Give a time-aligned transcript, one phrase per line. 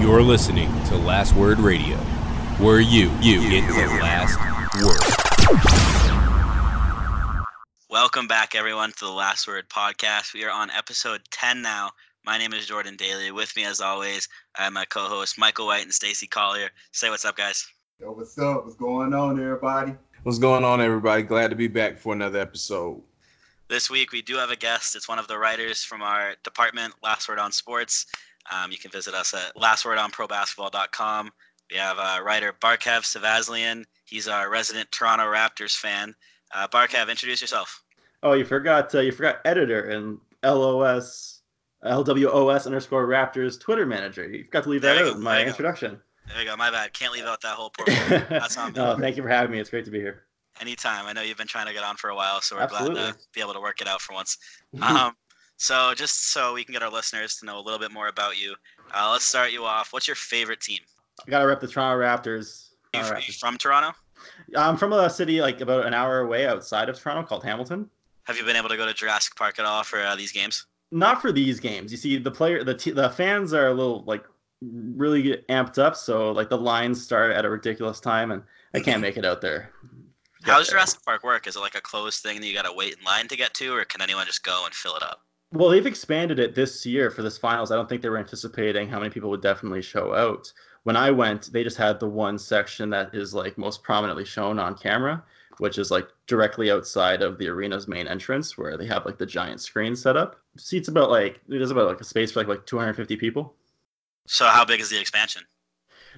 [0.00, 1.96] You're listening to Last Word Radio,
[2.58, 4.38] where you you get the last
[4.80, 5.00] word.
[7.90, 10.34] Welcome back, everyone, to the Last Word podcast.
[10.34, 11.90] We are on episode 10 now.
[12.24, 13.32] My name is Jordan Daly.
[13.32, 16.70] With me, as always, I have my co hosts Michael White and Stacy Collier.
[16.92, 17.66] Say what's up, guys.
[18.00, 18.66] Yo, what's up?
[18.66, 19.96] What's going on, everybody?
[20.22, 21.24] What's going on, everybody?
[21.24, 23.02] Glad to be back for another episode.
[23.68, 24.94] This week, we do have a guest.
[24.94, 28.06] It's one of the writers from our department, Last Word on Sports.
[28.52, 31.30] Um, you can visit us at lastwordonprobasketball.com.
[31.70, 33.84] We have uh, writer Barkev Savazlian.
[34.04, 36.14] He's our resident Toronto Raptors fan.
[36.54, 37.82] Uh, Barkev, introduce yourself.
[38.22, 41.42] Oh, you forgot uh, you forgot editor and LOS
[41.84, 44.28] LWOS underscore Raptors Twitter manager.
[44.28, 45.48] You forgot to leave There that out in there my go.
[45.48, 46.00] introduction.
[46.28, 46.56] There you go.
[46.56, 46.92] My bad.
[46.92, 48.24] Can't leave out that whole portfolio.
[48.30, 48.78] That's on me.
[48.78, 49.60] no, thank you for having me.
[49.60, 50.24] It's great to be here.
[50.60, 51.06] Anytime.
[51.06, 53.16] I know you've been trying to get on for a while, so we're glad to
[53.32, 54.36] be able to work it out for once.
[54.82, 55.12] Um,
[55.58, 58.40] so, just so we can get our listeners to know a little bit more about
[58.40, 58.54] you,
[58.94, 59.92] uh, let's start you off.
[59.92, 60.80] What's your favorite team?
[61.26, 62.70] I gotta rep the Toronto Raptors.
[62.94, 63.38] You, Toronto f- you Raptors.
[63.38, 63.92] from Toronto?
[64.56, 67.90] I'm from a city like about an hour away outside of Toronto called Hamilton.
[68.24, 70.66] Have you been able to go to Jurassic Park at all for uh, these games?
[70.90, 71.90] Not for these games.
[71.90, 74.24] You see, the player, the t- the fans are a little like
[74.62, 75.96] really amped up.
[75.96, 78.42] So like the lines start at a ridiculous time, and
[78.74, 79.72] I can't make it out there.
[80.42, 80.68] How does.
[80.68, 81.46] Jurassic Park work?
[81.46, 83.54] Is it like a closed thing that you got to wait in line to get
[83.54, 85.22] to, or can anyone just go and fill it up?
[85.52, 87.70] Well, they've expanded it this year for this finals.
[87.70, 90.52] I don't think they were anticipating how many people would definitely show out.
[90.82, 94.58] When I went, they just had the one section that is like most prominently shown
[94.58, 95.24] on camera,
[95.58, 99.26] which is like directly outside of the arena's main entrance, where they have like the
[99.26, 100.36] giant screen set up.
[100.58, 103.54] Seats about like there's about like a space for like like 250 people.
[104.26, 105.42] So, how big is the expansion?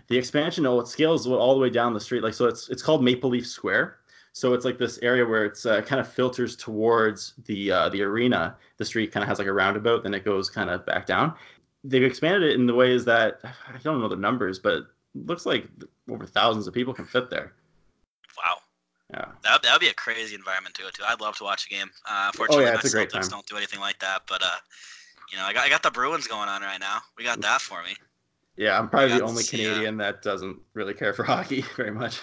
[0.09, 2.25] The expansion, oh, it scales all the way down the street.
[2.25, 4.00] Like so, it's it's called Maple Leaf Square.
[4.33, 8.03] So it's like this area where it's uh, kind of filters towards the uh, the
[8.03, 8.57] arena.
[8.77, 11.35] The street kind of has like a roundabout, then it goes kind of back down.
[11.83, 15.47] They've expanded it in the ways that I don't know the numbers, but it looks
[15.47, 15.67] like
[16.09, 17.53] over thousands of people can fit there.
[18.37, 18.59] Wow.
[19.13, 19.25] Yeah.
[19.43, 21.09] That that would be a crazy environment to go to.
[21.09, 21.91] I'd love to watch a game.
[22.09, 24.23] Uh, unfortunately, Oh, yeah, my it's a great Celtics don't do anything like that.
[24.29, 24.57] But uh,
[25.33, 26.99] you know, I got I got the Bruins going on right now.
[27.19, 27.97] We got that for me.
[28.57, 32.21] Yeah, I'm probably the only uh, Canadian that doesn't really care for hockey very much.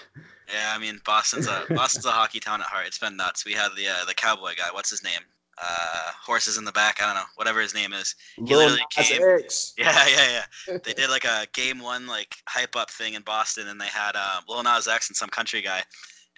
[0.52, 2.86] Yeah, I mean Boston's a Boston's a hockey town at heart.
[2.86, 3.44] It's been nuts.
[3.44, 4.68] We had the uh, the cowboy guy.
[4.72, 5.20] What's his name?
[5.60, 7.02] Uh, horses in the back.
[7.02, 7.28] I don't know.
[7.34, 8.14] Whatever his name is.
[8.36, 9.74] He literally Nas came- X.
[9.78, 10.78] Yeah, yeah, yeah.
[10.84, 14.14] They did like a game one like hype up thing in Boston, and they had
[14.14, 15.82] um, Lil Nas X and some country guy,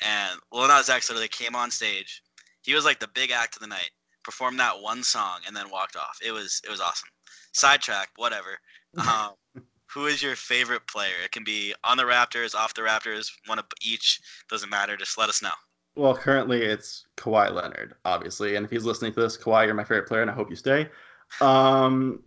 [0.04, 2.22] and Lil Nas X literally came on stage.
[2.62, 3.90] He was like the big act of the night.
[4.22, 6.18] Performed that one song and then walked off.
[6.24, 7.08] It was it was awesome.
[7.52, 8.58] Sidetrack, whatever.
[8.98, 9.32] Um,
[9.92, 11.14] who is your favorite player?
[11.24, 14.20] It can be on the Raptors, off the Raptors, one of each.
[14.48, 14.96] Doesn't matter.
[14.96, 15.50] Just let us know.
[15.96, 19.84] Well, currently it's Kawhi Leonard, obviously, and if he's listening to this, Kawhi, you're my
[19.84, 20.88] favorite player, and I hope you stay.
[21.40, 22.20] Um,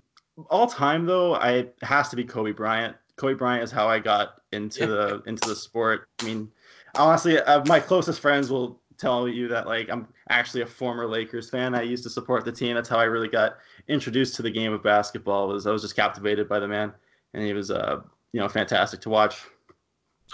[0.49, 2.95] all time though, I it has to be Kobe Bryant.
[3.15, 6.09] Kobe Bryant is how I got into the into the sport.
[6.21, 6.51] I mean,
[6.95, 11.49] honestly, uh, my closest friends will tell you that like I'm actually a former Lakers
[11.49, 11.75] fan.
[11.75, 12.75] I used to support the team.
[12.75, 13.57] That's how I really got
[13.87, 15.47] introduced to the game of basketball.
[15.47, 16.93] Was I was just captivated by the man,
[17.33, 18.01] and he was uh
[18.31, 19.45] you know fantastic to watch.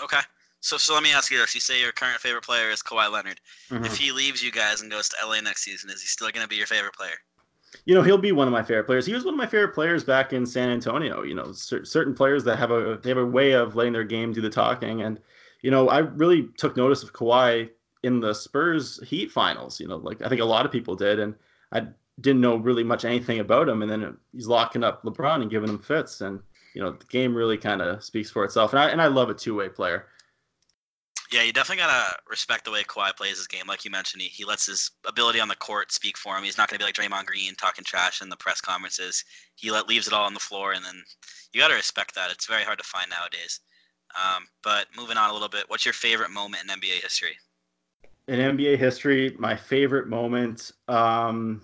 [0.02, 0.20] Okay.
[0.62, 3.12] So so let me ask you this: You say your current favorite player is Kawhi
[3.12, 3.40] Leonard.
[3.70, 3.86] Mhm.
[3.86, 6.44] If he leaves you guys and goes to LA next season, is he still going
[6.44, 7.16] to be your favorite player?
[7.86, 9.06] you know he'll be one of my favorite players.
[9.06, 11.24] He was one of my favorite players back in San Antonio.
[11.24, 14.04] You know, cer- certain players that have a they have a way of letting their
[14.04, 15.20] game do the talking, and
[15.62, 17.70] you know I really took notice of Kawhi
[18.04, 19.80] in the Spurs Heat finals.
[19.80, 21.36] You know, like I think a lot of people did, and
[21.72, 21.88] I
[22.22, 25.70] didn't know really much anything about him, and then he's locking up LeBron and giving
[25.70, 26.40] him fits, and
[26.74, 28.74] you know the game really kind of speaks for itself.
[28.74, 30.08] And I and I love a two way player.
[31.32, 33.68] Yeah, you definitely gotta respect the way Kawhi plays his game.
[33.68, 36.44] Like you mentioned, he, he lets his ability on the court speak for him.
[36.44, 39.24] He's not gonna be like Draymond Green talking trash in the press conferences.
[39.56, 41.04] He let leaves it all on the floor, and then
[41.54, 42.32] you gotta respect that.
[42.32, 43.60] It's very hard to find nowadays.
[44.16, 47.38] Um, but moving on a little bit, what's your favorite moment in NBA history?
[48.30, 50.72] in NBA history, my favorite moment.
[50.88, 51.62] Um,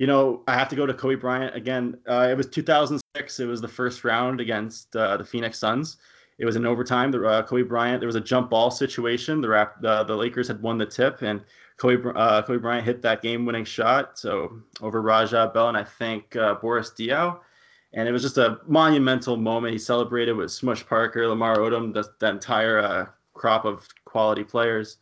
[0.00, 1.98] you know, I have to go to Kobe Bryant again.
[2.08, 3.38] Uh, it was 2006.
[3.38, 5.98] It was the first round against uh, the Phoenix Suns.
[6.38, 7.10] It was in overtime.
[7.10, 8.00] The uh, Kobe Bryant.
[8.00, 9.42] There was a jump ball situation.
[9.42, 11.42] The rap, the, the Lakers had won the tip, and
[11.76, 14.18] Kobe uh, Kobe Bryant hit that game-winning shot.
[14.18, 17.38] So over Raja Bell and I think uh, Boris Diaw.
[17.92, 19.74] And it was just a monumental moment.
[19.74, 24.96] He celebrated with Smush Parker, Lamar Odom, the, that entire uh, crop of quality players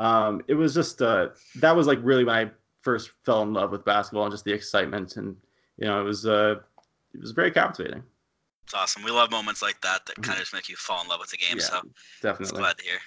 [0.00, 2.50] um, it was just uh, that was like really when I
[2.82, 5.36] first fell in love with basketball and just the excitement and
[5.76, 6.56] you know it was uh,
[7.14, 8.02] it was very captivating.
[8.64, 9.02] It's awesome.
[9.02, 11.30] We love moments like that that kind of just make you fall in love with
[11.30, 11.56] the game.
[11.58, 11.82] Yeah, So
[12.22, 12.60] Definitely.
[12.60, 12.98] glad to hear.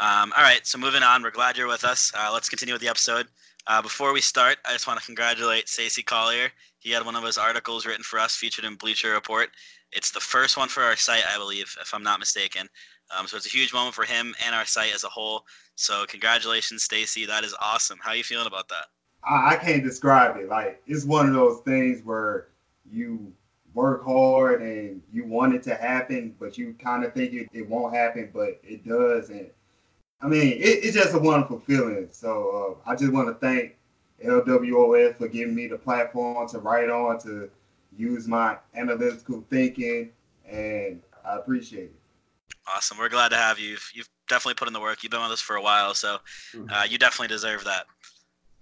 [0.00, 2.10] Um, all right, so moving on, we're glad you're with us.
[2.18, 3.28] Uh, let's continue with the episode.
[3.68, 6.50] Uh, before we start, I just want to congratulate Stacey Collier.
[6.80, 9.50] He had one of his articles written for us featured in Bleacher Report.
[9.92, 12.68] It's the first one for our site, I believe, if I'm not mistaken.
[13.16, 15.44] Um, so it's a huge moment for him and our site as a whole.
[15.76, 17.24] So congratulations, Stacy.
[17.24, 17.98] That is awesome.
[18.02, 18.86] How are you feeling about that?
[19.26, 20.48] I, I can't describe it.
[20.48, 22.48] Like it's one of those things where
[22.90, 23.32] you
[23.74, 27.68] work hard and you want it to happen, but you kind of think it, it
[27.68, 29.30] won't happen, but it does.
[29.30, 29.50] And
[30.20, 32.08] I mean, it, it's just a wonderful feeling.
[32.10, 33.76] So uh, I just want to thank
[34.24, 37.50] LWOS for giving me the platform to write on, to
[37.96, 40.10] use my analytical thinking,
[40.48, 41.94] and I appreciate it.
[42.74, 42.96] Awesome.
[42.98, 43.70] We're glad to have you.
[43.70, 45.02] You've, you've definitely put in the work.
[45.02, 46.18] You've been with us for a while, so
[46.54, 46.72] mm-hmm.
[46.72, 47.86] uh, you definitely deserve that.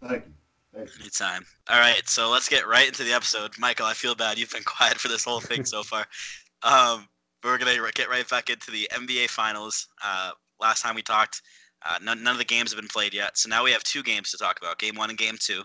[0.01, 0.33] Thank you.
[0.75, 1.45] Anytime.
[1.69, 3.53] All right, so let's get right into the episode.
[3.59, 4.39] Michael, I feel bad.
[4.39, 6.07] You've been quiet for this whole thing so far.
[6.63, 7.09] Um,
[7.45, 9.89] we're gonna get right back into the NBA Finals.
[10.03, 10.31] Uh,
[10.61, 11.43] last time we talked,
[11.85, 14.03] uh, none, none of the games have been played yet, so now we have two
[14.03, 15.63] games to talk about: Game One and Game Two.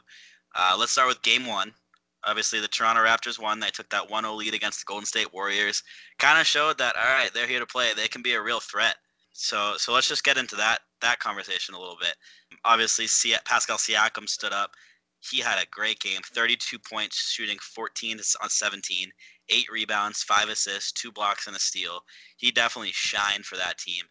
[0.56, 1.74] Uh, let's start with Game One.
[2.26, 3.60] Obviously, the Toronto Raptors won.
[3.60, 5.82] They took that 1-0 lead against the Golden State Warriors.
[6.18, 7.92] Kind of showed that all right, they're here to play.
[7.96, 8.96] They can be a real threat.
[9.32, 12.16] So, so let's just get into that that conversation a little bit.
[12.66, 13.06] Obviously,
[13.46, 14.72] Pascal Siakam stood up
[15.30, 19.12] he had a great game 32 points, shooting 14 on 17,
[19.50, 22.02] eight rebounds, five assists, two blocks, and a steal.
[22.38, 24.04] He definitely shined for that team.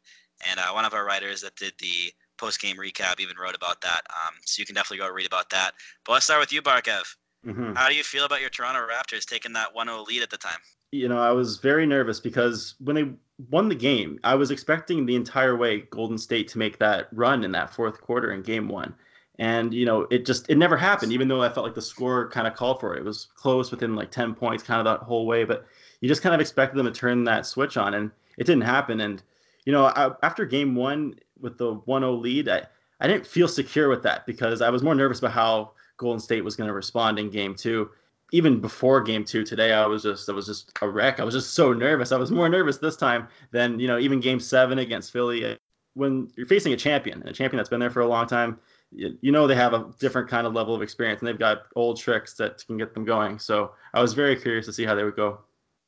[0.47, 3.81] And uh, one of our writers that did the post game recap even wrote about
[3.81, 4.01] that.
[4.11, 5.73] Um, so you can definitely go read about that.
[6.05, 7.05] But let's start with you, Barkev.
[7.47, 7.75] Mm-hmm.
[7.75, 10.37] How do you feel about your Toronto Raptors taking that 1 0 lead at the
[10.37, 10.59] time?
[10.93, 13.11] You know, I was very nervous because when they
[13.51, 17.45] won the game, I was expecting the entire way Golden State to make that run
[17.45, 18.95] in that fourth quarter in game one
[19.38, 22.29] and you know it just it never happened even though i felt like the score
[22.31, 23.00] kind of called for it.
[23.00, 25.67] It was close within like 10 points kind of that whole way but
[26.00, 29.00] you just kind of expected them to turn that switch on and it didn't happen.
[29.00, 29.23] And
[29.65, 32.62] you know I, after game one with the 1-0 lead I,
[33.00, 36.44] I didn't feel secure with that because i was more nervous about how golden state
[36.44, 37.91] was going to respond in game two.
[38.32, 41.21] Even before game two today i was just i was just a wreck.
[41.21, 42.11] I was just so nervous.
[42.11, 45.56] I was more nervous this time than you know even game seven against philly uh,
[45.94, 48.59] when you're facing a champion a champion that's been there for a long time
[48.96, 51.98] you know they have a different kind of level of experience and they've got old
[51.98, 53.38] tricks that can get them going.
[53.38, 55.40] So I was very curious to see how they would go.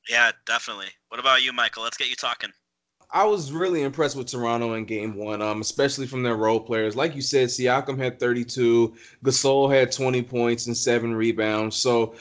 [0.08, 0.88] Yeah, definitely.
[1.08, 1.82] What about you, Michael?
[1.82, 2.50] Let's get you talking.
[3.10, 6.94] I was really impressed with Toronto in game one, um, especially from their role players.
[6.94, 8.94] Like you said, Siakam had 32,
[9.24, 11.76] Gasol had 20 points and seven rebounds.
[11.76, 12.14] So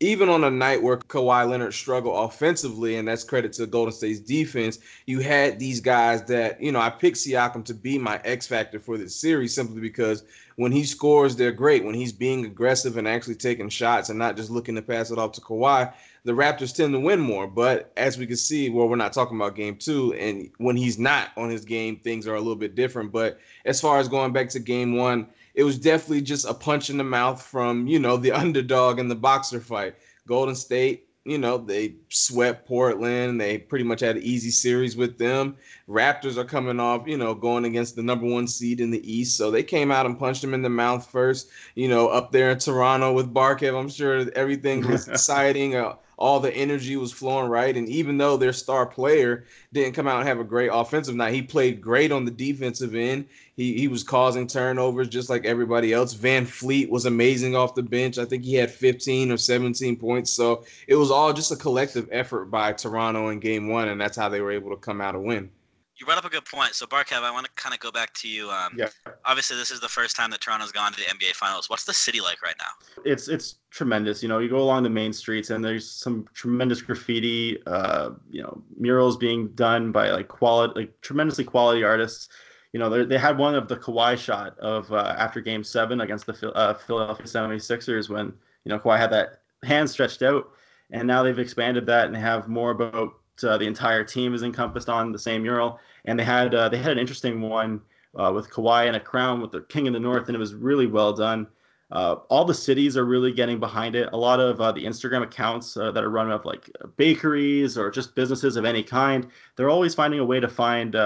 [0.00, 4.20] even on a night where Kawhi Leonard struggled offensively, and that's credit to Golden State's
[4.20, 8.46] defense, you had these guys that, you know, I picked Siakam to be my X
[8.46, 10.24] factor for this series simply because
[10.56, 11.84] when he scores, they're great.
[11.84, 15.18] When he's being aggressive and actually taking shots and not just looking to pass it
[15.18, 15.92] off to Kawhi,
[16.24, 17.46] the Raptors tend to win more.
[17.46, 20.98] But as we can see, well, we're not talking about game two, and when he's
[20.98, 23.12] not on his game, things are a little bit different.
[23.12, 26.90] But as far as going back to game one, it was definitely just a punch
[26.90, 29.96] in the mouth from you know the underdog in the boxer fight.
[30.28, 33.40] Golden State, you know, they swept Portland.
[33.40, 35.56] They pretty much had an easy series with them.
[35.88, 39.36] Raptors are coming off, you know, going against the number one seed in the East,
[39.36, 41.48] so they came out and punched them in the mouth first.
[41.74, 45.74] You know, up there in Toronto with Barkev, I'm sure everything was exciting.
[45.76, 47.76] Uh, all the energy was flowing right.
[47.76, 51.34] And even though their star player didn't come out and have a great offensive night,
[51.34, 53.26] he played great on the defensive end.
[53.54, 56.14] He he was causing turnovers just like everybody else.
[56.14, 58.18] VanVleet was amazing off the bench.
[58.18, 60.30] I think he had 15 or 17 points.
[60.30, 64.16] So it was all just a collective effort by Toronto in game one, and that's
[64.16, 65.50] how they were able to come out and win
[65.98, 66.74] you brought up a good point.
[66.74, 68.50] So Barkev, I want to kind of go back to you.
[68.50, 68.88] Um, yeah.
[69.24, 71.70] Obviously, this is the first time that Toronto's gone to the NBA Finals.
[71.70, 73.02] What's the city like right now?
[73.04, 74.22] It's it's tremendous.
[74.22, 77.58] You know, you go along the main streets and there's some tremendous graffiti.
[77.66, 82.28] Uh, you know, murals being done by like quality, like tremendously quality artists.
[82.72, 86.26] You know, they had one of the Kawhi shot of uh, after Game Seven against
[86.26, 88.34] the uh, Philadelphia 76ers when
[88.64, 90.50] you know Kawhi had that hand stretched out,
[90.90, 94.88] and now they've expanded that and have more about uh, the entire team is encompassed
[94.88, 95.78] on the same mural.
[96.04, 97.80] And they had uh, they had an interesting one
[98.14, 100.54] uh, with Kawhi and a crown with the King in the North, and it was
[100.54, 101.46] really well done.
[101.92, 104.08] Uh, all the cities are really getting behind it.
[104.12, 107.90] A lot of uh, the Instagram accounts uh, that are run of like bakeries or
[107.90, 110.96] just businesses of any kind, they're always finding a way to find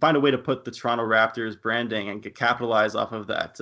[0.00, 3.60] find a way to put the Toronto Raptors branding and get capitalize off of that.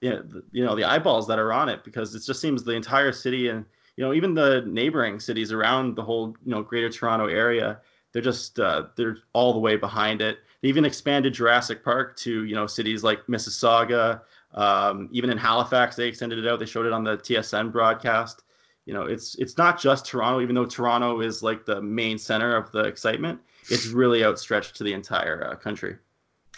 [0.00, 2.64] you, know, the, you know the eyeballs that are on it because it just seems
[2.64, 3.64] the entire city and
[3.96, 7.80] you know, even the neighboring cities around the whole, you know, greater Toronto area,
[8.12, 10.38] they're just uh, they're all the way behind it.
[10.60, 14.22] They even expanded Jurassic Park to, you know, cities like Mississauga.
[14.54, 16.58] Um, even in Halifax, they extended it out.
[16.58, 18.44] They showed it on the TSN broadcast.
[18.84, 22.56] You know, it's it's not just Toronto, even though Toronto is like the main center
[22.56, 23.40] of the excitement.
[23.70, 25.96] It's really outstretched to the entire uh, country.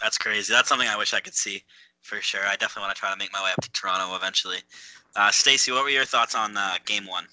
[0.01, 0.51] That's crazy.
[0.51, 1.63] That's something I wish I could see
[2.01, 2.41] for sure.
[2.45, 4.57] I definitely want to try to make my way up to Toronto eventually.
[5.15, 7.25] Uh, Stacy, what were your thoughts on uh, Game One?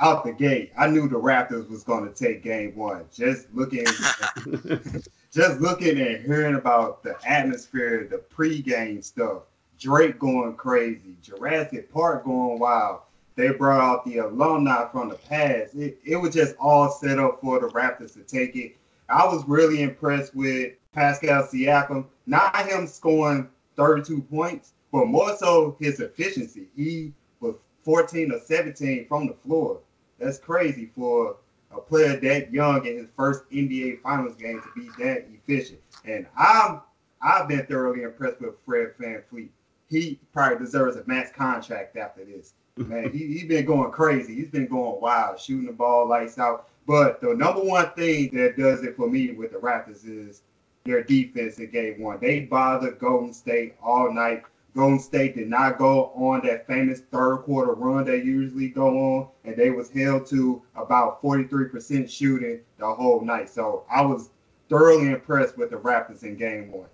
[0.00, 3.04] Out the gate, I knew the Raptors was going to take Game One.
[3.14, 3.86] Just looking,
[5.32, 9.42] just looking and hearing about the atmosphere, the pregame stuff,
[9.78, 13.00] Drake going crazy, Jurassic Park going wild.
[13.36, 15.74] They brought out the alumni from the past.
[15.74, 18.76] It, it was just all set up for the Raptors to take it.
[19.08, 22.06] I was really impressed with Pascal Siakam.
[22.26, 26.66] Not him scoring 32 points, but more so his efficiency.
[26.76, 29.80] He was 14 or 17 from the floor.
[30.18, 31.36] That's crazy for
[31.70, 35.80] a player that young in his first NBA Finals game to be that efficient.
[36.04, 36.80] And I'm
[37.20, 39.48] I've been thoroughly impressed with Fred VanVleet.
[39.88, 42.54] He probably deserves a max contract after this.
[42.76, 44.34] Man, he, he's been going crazy.
[44.34, 46.68] He's been going wild, shooting the ball lights out.
[46.86, 50.42] But the number one thing that does it for me with the Raptors is
[50.84, 52.18] their defense in game one.
[52.20, 54.44] They bothered Golden State all night.
[54.76, 59.28] Golden State did not go on that famous third quarter run they usually go on,
[59.44, 63.48] and they was held to about 43% shooting the whole night.
[63.48, 64.28] So I was
[64.68, 66.88] thoroughly impressed with the Raptors in game one.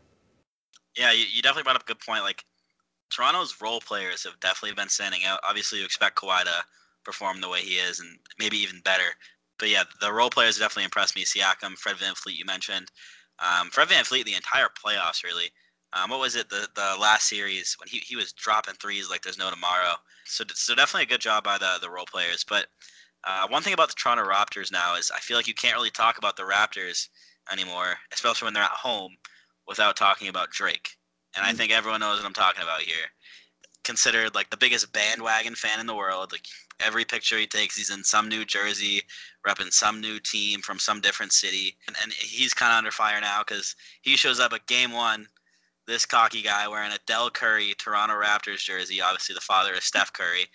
[0.97, 2.23] Yeah, you, you definitely brought up a good point.
[2.23, 2.45] Like
[3.11, 5.41] Toronto's role players have definitely been standing out.
[5.43, 6.65] Obviously, you expect Kawhi to
[7.05, 9.11] perform the way he is, and maybe even better.
[9.59, 11.25] But yeah, the role players definitely impressed me.
[11.25, 12.93] Siakam, Fred Van VanVleet, you mentioned.
[13.41, 15.51] Um, Fred VanVleet, the entire playoffs, really.
[15.93, 16.49] Um, what was it?
[16.49, 19.95] The the last series when he, he was dropping threes like there's no tomorrow.
[20.25, 22.45] So so definitely a good job by the the role players.
[22.49, 22.67] But
[23.25, 25.91] uh, one thing about the Toronto Raptors now is I feel like you can't really
[25.91, 27.09] talk about the Raptors
[27.53, 29.17] anymore, especially when they're at home,
[29.69, 30.97] without talking about Drake.
[31.37, 31.57] And I mm.
[31.57, 33.07] think everyone knows what I'm talking about here.
[33.85, 36.33] Considered like the biggest bandwagon fan in the world.
[36.33, 36.47] Like
[36.81, 39.03] every picture he takes, he's in some new jersey,
[39.47, 41.77] repping some new team from some different city.
[41.87, 45.27] And, and he's kind of under fire now because he shows up at game one,
[45.87, 50.13] this cocky guy wearing a Dell Curry Toronto Raptors jersey, obviously the father of Steph
[50.13, 50.47] Curry,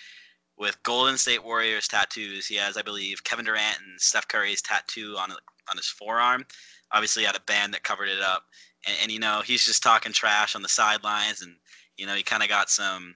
[0.57, 2.47] with Golden State Warriors tattoos.
[2.47, 5.31] He has, I believe, Kevin Durant and Steph Curry's tattoo on
[5.69, 6.45] on his forearm.
[6.91, 8.43] Obviously, had a band that covered it up.
[8.87, 11.41] And, and you know, he's just talking trash on the sidelines.
[11.41, 11.55] And,
[11.97, 13.15] you know, he kind of got some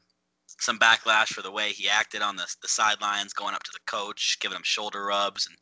[0.60, 3.80] some backlash for the way he acted on the, the sidelines, going up to the
[3.88, 5.58] coach, giving him shoulder rubs, and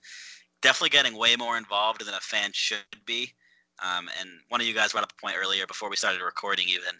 [0.61, 3.33] definitely getting way more involved than a fan should be.
[3.83, 6.67] Um, and one of you guys brought up a point earlier before we started recording,
[6.69, 6.95] even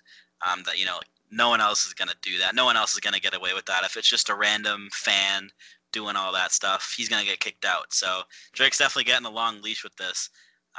[0.48, 1.00] um, that you know
[1.32, 2.56] no one else is going to do that.
[2.56, 3.84] No one else is going to get away with that.
[3.84, 5.50] If it's just a random fan
[5.92, 7.92] doing all that stuff, he's going to get kicked out.
[7.94, 8.22] So
[8.54, 10.30] Drake's definitely getting a long leash with this.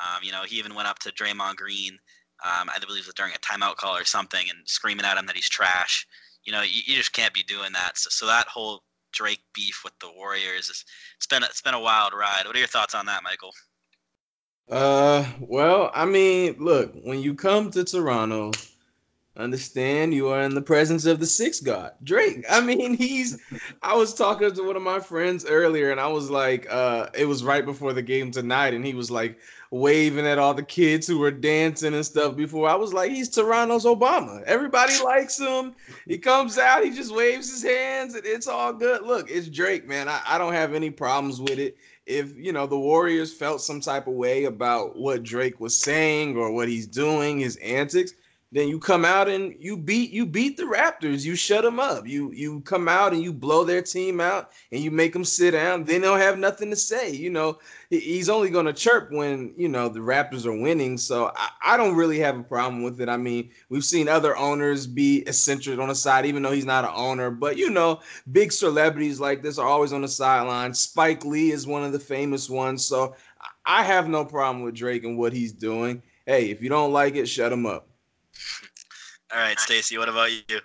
[0.01, 1.99] Um, you know, he even went up to Draymond Green,
[2.45, 5.27] um, I believe it was during a timeout call or something, and screaming at him
[5.27, 6.07] that he's trash
[6.45, 7.99] you know, you, you just can't be doing that.
[7.99, 10.85] So, so that whole Drake beef with the Warriors is
[11.17, 12.43] it's been it's been a wild ride.
[12.47, 13.53] What are your thoughts on that, Michael?
[14.69, 18.53] Uh, well, I mean, look, when you come to Toronto,
[19.37, 22.45] understand you are in the presence of the sixth god, Drake.
[22.49, 23.39] I mean, he's.
[23.83, 27.25] I was talking to one of my friends earlier, and I was like, uh, it
[27.25, 29.39] was right before the game tonight, and he was like,
[29.71, 32.69] waving at all the kids who were dancing and stuff before.
[32.69, 34.43] I was like, he's Toronto's Obama.
[34.43, 35.75] Everybody likes him.
[36.07, 39.03] He comes out, he just waves his hands, and it's all good.
[39.03, 40.09] Look, it's Drake, man.
[40.09, 41.77] I, I don't have any problems with it.
[42.11, 46.37] If you know the Warriors felt some type of way about what Drake was saying
[46.37, 48.13] or what he's doing, his antics,
[48.53, 51.25] then you come out and you beat you beat the Raptors.
[51.25, 52.07] You shut them up.
[52.07, 55.53] You you come out and you blow their team out and you make them sit
[55.53, 55.85] down.
[55.85, 57.13] Then They don't have nothing to say.
[57.13, 57.59] You know
[57.91, 60.99] he's only going to chirp when you know the Raptors are winning.
[60.99, 63.09] So I, I, don't really have a problem with it.
[63.09, 66.85] I mean we've seen other owners be eccentric on the side, even though he's not
[66.85, 67.31] an owner.
[67.31, 68.01] But you know
[68.33, 70.75] big celebrities like this are always on the sideline.
[70.75, 72.85] Spike Lee is one of the famous ones.
[72.85, 73.15] So
[73.65, 76.03] I have no problem with Drake and what he's doing.
[76.27, 77.90] Hey, if you don't like it, shut him up.
[79.33, 80.61] All right, Stacy, what about you?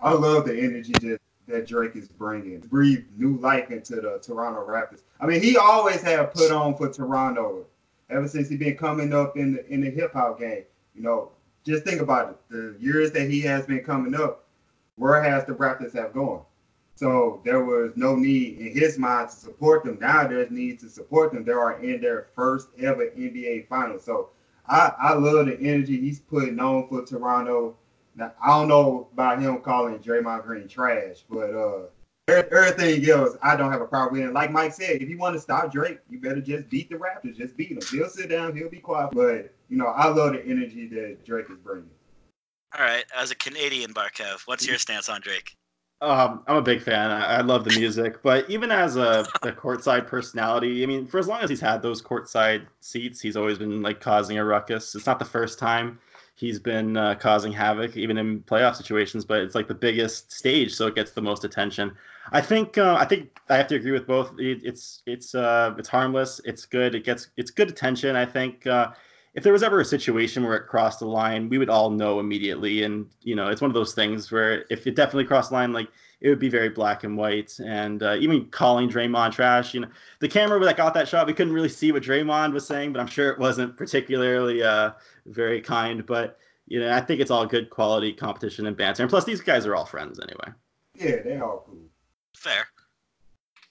[0.00, 2.58] I love the energy that, that Drake is bringing.
[2.60, 5.02] Breathe new life into the Toronto Raptors.
[5.20, 7.66] I mean, he always had put on for Toronto
[8.08, 10.64] ever since he been coming up in the in the hip hop game.
[10.96, 11.30] You know,
[11.64, 12.36] just think about it.
[12.48, 14.46] The years that he has been coming up,
[14.96, 16.42] where has the Raptors have gone?
[16.96, 19.98] So there was no need in his mind to support them.
[20.00, 21.44] Now there's need to support them.
[21.44, 24.04] They are in their first ever NBA Finals.
[24.04, 24.30] So
[24.70, 27.76] I, I love the energy he's putting on for Toronto.
[28.14, 31.82] Now, I don't know about him calling Draymond Green trash, but uh,
[32.28, 34.24] everything else, I don't have a problem with.
[34.26, 36.96] And like Mike said, if you want to stop Drake, you better just beat the
[36.96, 37.36] Raptors.
[37.36, 37.80] Just beat him.
[37.90, 38.54] He'll sit down.
[38.56, 39.10] He'll be quiet.
[39.12, 41.90] But you know, I love the energy that Drake is bringing.
[42.78, 45.56] All right, as a Canadian Barkev, what's your stance on Drake?
[46.02, 47.10] Um, I'm a big fan.
[47.10, 51.18] I, I, love the music, but even as a, a courtside personality, I mean, for
[51.18, 54.94] as long as he's had those courtside seats, he's always been like causing a ruckus.
[54.94, 55.98] It's not the first time.
[56.36, 59.26] he's been uh, causing havoc even in playoff situations.
[59.26, 61.94] But it's like the biggest stage, so it gets the most attention.
[62.32, 64.32] I think uh, I think I have to agree with both.
[64.38, 66.40] It, it's it's uh, it's harmless.
[66.46, 66.94] It's good.
[66.94, 68.16] It gets it's good attention.
[68.16, 68.92] I think uh,
[69.34, 72.18] if there was ever a situation where it crossed the line, we would all know
[72.18, 72.82] immediately.
[72.82, 75.72] And you know, it's one of those things where if it definitely crossed the line,
[75.72, 75.88] like
[76.20, 77.58] it would be very black and white.
[77.64, 81.32] And uh, even calling Draymond trash, you know, the camera that got that shot, we
[81.32, 84.92] couldn't really see what Draymond was saying, but I'm sure it wasn't particularly uh,
[85.26, 86.04] very kind.
[86.04, 89.02] But you know, I think it's all good quality competition and banter.
[89.02, 90.56] And plus, these guys are all friends anyway.
[90.96, 91.78] Yeah, they're all cool.
[92.34, 92.66] Fair,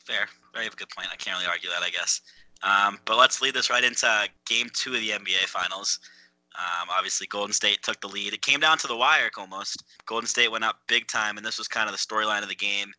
[0.06, 0.28] fair.
[0.54, 1.10] Very good point.
[1.12, 2.22] I can't really argue that, I guess.
[2.62, 6.00] Um, but let's lead this right into game two of the NBA Finals.
[6.58, 8.34] Um, obviously, Golden State took the lead.
[8.34, 9.84] It came down to the wire almost.
[10.06, 12.56] Golden State went up big time, and this was kind of the storyline of the
[12.56, 12.92] game.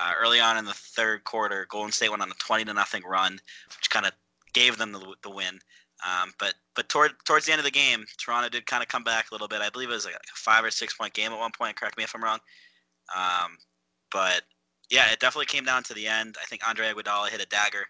[0.00, 3.02] Uh, early on in the third quarter, Golden State went on a 20 to nothing
[3.02, 3.38] run,
[3.76, 4.12] which kind of
[4.54, 5.58] gave them the, the win.
[6.04, 9.04] Um, but but toward, towards the end of the game, Toronto did kind of come
[9.04, 9.60] back a little bit.
[9.60, 11.76] I believe it was like a five or six point game at one point.
[11.76, 12.38] Correct me if I'm wrong.
[13.14, 13.58] Um,
[14.10, 14.42] but
[14.90, 16.36] yeah, it definitely came down to the end.
[16.40, 17.86] I think Andre Iguodala hit a dagger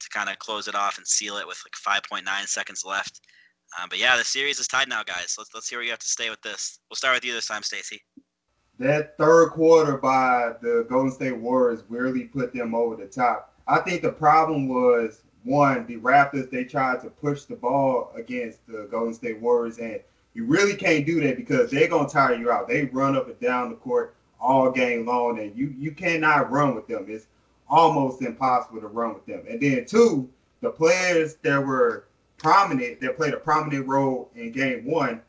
[0.00, 3.20] to kind of close it off and seal it with like 5.9 seconds left.
[3.80, 5.34] Um, but yeah, the series is tied now, guys.
[5.36, 6.80] Let's let's see where you have to stay with this.
[6.88, 8.00] We'll start with you this time, Stacy.
[8.78, 13.54] That third quarter by the Golden State Warriors really put them over the top.
[13.66, 18.66] I think the problem was one, the Raptors they tried to push the ball against
[18.66, 20.00] the Golden State Warriors, and
[20.34, 22.68] you really can't do that because they're gonna tire you out.
[22.68, 26.74] They run up and down the court all game long, and you you cannot run
[26.74, 27.06] with them.
[27.08, 27.26] It's
[27.68, 29.44] almost impossible to run with them.
[29.48, 30.28] And then two,
[30.60, 32.06] the players that were
[32.38, 35.22] prominent, that played a prominent role in game one,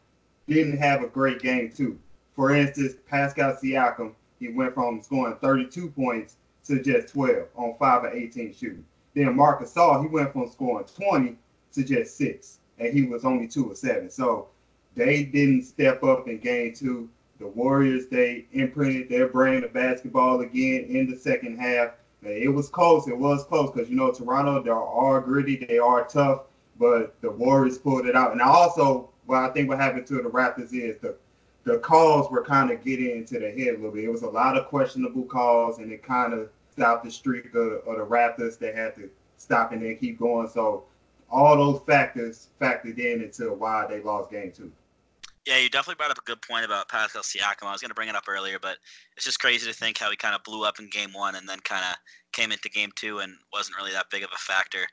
[0.47, 1.99] didn't have a great game two.
[2.35, 8.05] For instance, Pascal Siakam, he went from scoring 32 points to just 12 on 5
[8.05, 8.85] of 18 shooting.
[9.13, 11.35] Then Marcus Gasol, he went from scoring 20
[11.73, 14.09] to just 6, and he was only 2 of 7.
[14.09, 14.47] So
[14.95, 17.09] they didn't step up in game two.
[17.39, 21.91] The Warriors, they imprinted their brand of basketball again in the second half.
[22.21, 23.07] It was close.
[23.07, 26.43] It was close because you know Toronto, they are gritty, they are tough,
[26.77, 28.33] but the Warriors pulled it out.
[28.33, 31.15] And also, what I think what happened to the Raptors is the
[31.63, 34.05] the calls were kind of getting into the head a little bit.
[34.05, 37.87] It was a lot of questionable calls, and it kind of stopped the streak of,
[37.87, 38.57] of the Raptors.
[38.57, 40.47] They had to stop and then keep going.
[40.49, 40.85] So
[41.29, 44.71] all those factors factored in into why they lost game two.
[45.49, 47.63] Yeah, you definitely brought up a good point about Pascal Siakam.
[47.63, 48.77] I was going to bring it up earlier, but
[49.17, 51.49] it's just crazy to think how he kind of blew up in game one and
[51.49, 51.95] then kind of
[52.33, 54.85] came into game two and wasn't really that big of a factor.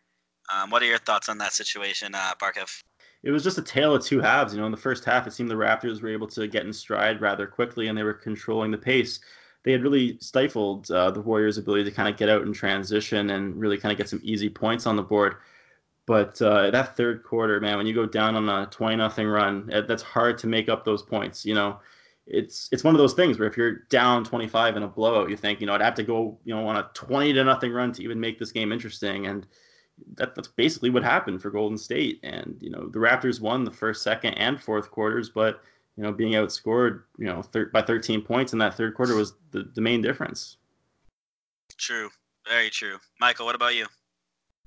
[0.50, 2.82] Um, what are your thoughts on that situation, uh, Barkev?
[3.22, 4.54] It was just a tale of two halves.
[4.54, 6.72] You know, in the first half, it seemed the Raptors were able to get in
[6.72, 9.20] stride rather quickly and they were controlling the pace.
[9.64, 13.28] They had really stifled uh, the Warriors' ability to kind of get out and transition
[13.28, 15.34] and really kind of get some easy points on the board.
[16.06, 19.66] But uh, that third quarter, man, when you go down on a twenty nothing run,
[19.88, 21.44] that's hard to make up those points.
[21.44, 21.80] You know,
[22.26, 25.30] it's it's one of those things where if you're down twenty five in a blowout,
[25.30, 27.72] you think you know I'd have to go you know on a twenty to nothing
[27.72, 29.48] run to even make this game interesting, and
[30.14, 32.20] that, that's basically what happened for Golden State.
[32.22, 35.60] And you know the Raptors won the first, second, and fourth quarters, but
[35.96, 39.34] you know being outscored you know thir- by thirteen points in that third quarter was
[39.50, 40.58] the, the main difference.
[41.76, 42.10] True,
[42.48, 42.98] very true.
[43.20, 43.86] Michael, what about you?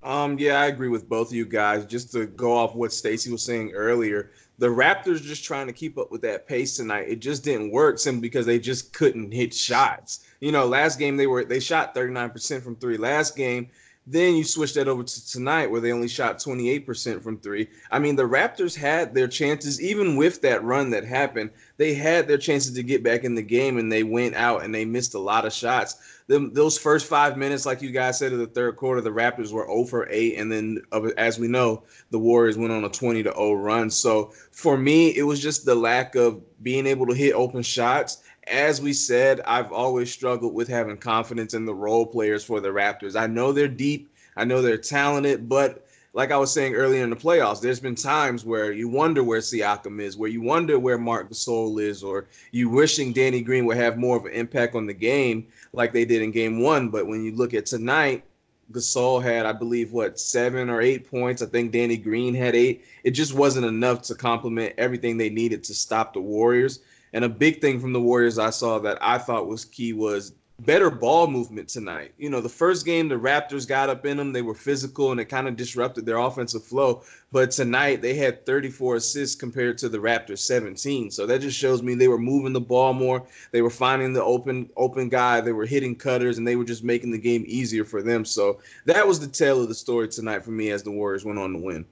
[0.01, 1.85] Um, yeah, I agree with both of you guys.
[1.85, 5.97] Just to go off what Stacy was saying earlier, the Raptors just trying to keep
[5.97, 7.09] up with that pace tonight.
[7.09, 10.25] It just didn't work simply because they just couldn't hit shots.
[10.39, 12.97] You know, last game they were they shot 39% from three.
[12.97, 13.69] Last game
[14.11, 17.67] then you switch that over to tonight where they only shot 28% from three.
[17.91, 22.27] I mean, the Raptors had their chances, even with that run that happened, they had
[22.27, 25.13] their chances to get back in the game and they went out and they missed
[25.13, 25.97] a lot of shots.
[26.29, 29.51] Them, those first five minutes, like you guys said, of the third quarter, the Raptors
[29.51, 30.37] were 0 for 8.
[30.37, 30.81] And then,
[31.17, 33.89] as we know, the Warriors went on a 20 to 0 run.
[33.89, 38.23] So for me, it was just the lack of being able to hit open shots
[38.49, 42.69] as we said, I've always struggled with having confidence in the role players for the
[42.69, 43.19] Raptors.
[43.19, 47.09] I know they're deep, I know they're talented, but like I was saying earlier in
[47.09, 50.97] the playoffs, there's been times where you wonder where Siakam is, where you wonder where
[50.97, 54.87] Marc Gasol is, or you wishing Danny Green would have more of an impact on
[54.87, 56.89] the game like they did in game one.
[56.89, 58.23] But when you look at tonight,
[58.71, 61.41] Gasol had, I believe, what, seven or eight points.
[61.41, 62.85] I think Danny Green had eight.
[63.03, 66.81] It just wasn't enough to complement everything they needed to stop the Warriors.
[67.13, 70.33] And a big thing from the Warriors I saw that I thought was key was
[70.65, 72.13] better ball movement tonight.
[72.17, 75.19] You know, the first game the Raptors got up in them, they were physical and
[75.19, 77.03] it kind of disrupted their offensive flow.
[77.31, 81.11] But tonight they had 34 assists compared to the Raptors 17.
[81.11, 83.25] So that just shows me they were moving the ball more.
[83.51, 86.83] They were finding the open open guy, they were hitting cutters and they were just
[86.83, 88.25] making the game easier for them.
[88.25, 91.39] So that was the tale of the story tonight for me as the Warriors went
[91.39, 91.85] on to win.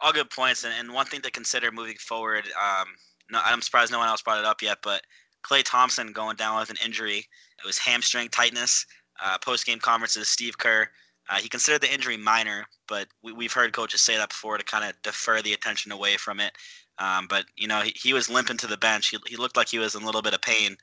[0.00, 2.44] all good points, and, one thing to consider moving forward.
[2.46, 2.86] Um,
[3.30, 5.02] no, I'm surprised no one else brought it up yet, but
[5.42, 7.26] Klay Thompson going down with an injury.
[7.62, 8.86] It was hamstring tightness.
[9.22, 10.88] Uh, Post game conferences, Steve Kerr.
[11.28, 14.64] Uh, he considered the injury minor, but we, have heard coaches say that before to
[14.64, 16.52] kind of defer the attention away from it.
[16.98, 19.08] Um, but you know, he, he was limping to the bench.
[19.08, 20.76] He, he looked like he was in a little bit of pain.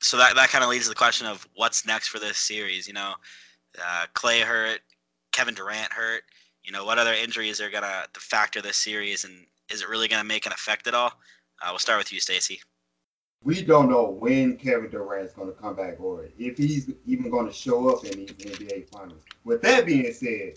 [0.00, 2.86] So that that kind of leads to the question of what's next for this series.
[2.86, 3.14] You know,
[3.78, 4.80] uh, Klay hurt,
[5.32, 6.24] Kevin Durant hurt.
[6.64, 10.24] You know, what other injuries are gonna factor this series, and is it really gonna
[10.24, 11.12] make an effect at all?
[11.62, 12.60] Uh, we'll start with you, Stacy.
[13.42, 17.46] We don't know when Kevin Durant's going to come back or if he's even going
[17.46, 19.22] to show up in these NBA Finals.
[19.44, 20.54] With that being said,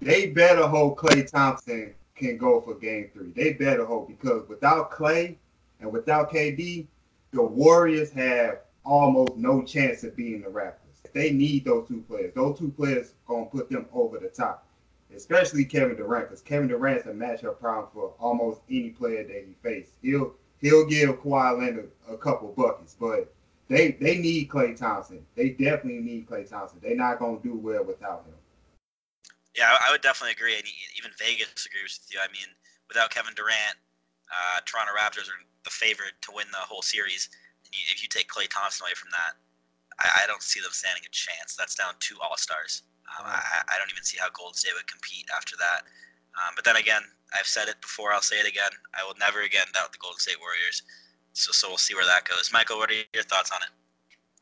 [0.00, 3.30] they better hope Klay Thompson can go for Game Three.
[3.30, 5.36] They better hope because without Klay
[5.80, 6.86] and without KD,
[7.30, 11.12] the Warriors have almost no chance of beating the Raptors.
[11.12, 12.34] They need those two players.
[12.34, 14.66] Those two players gonna put them over the top,
[15.14, 19.54] especially Kevin Durant, because Kevin Durant's a matchup problem for almost any player that he
[19.62, 19.92] faces.
[20.02, 23.32] He'll he'll give Kawhi Leonard a couple buckets, but
[23.68, 25.24] they they need Klay Thompson.
[25.34, 26.78] They definitely need Klay Thompson.
[26.82, 28.34] They're not gonna do well without him.
[29.54, 30.64] Yeah, I would definitely agree, and
[30.98, 32.20] even Vegas agrees with you.
[32.20, 32.52] I mean,
[32.88, 33.80] without Kevin Durant,
[34.28, 37.30] uh, Toronto Raptors are the favorite to win the whole series.
[37.72, 39.34] If you take Klay Thompson away from that,
[39.98, 41.56] I, I don't see them standing a chance.
[41.56, 42.82] That's down two All Stars.
[43.18, 45.86] Um, I, I, don't even see how Golden State would compete after that.
[46.36, 47.02] Um, but then again,
[47.38, 48.12] I've said it before.
[48.12, 48.70] I'll say it again.
[48.94, 50.82] I will never again doubt the Golden State Warriors.
[51.32, 52.50] So, so we'll see where that goes.
[52.52, 53.68] Michael, what are your thoughts on it?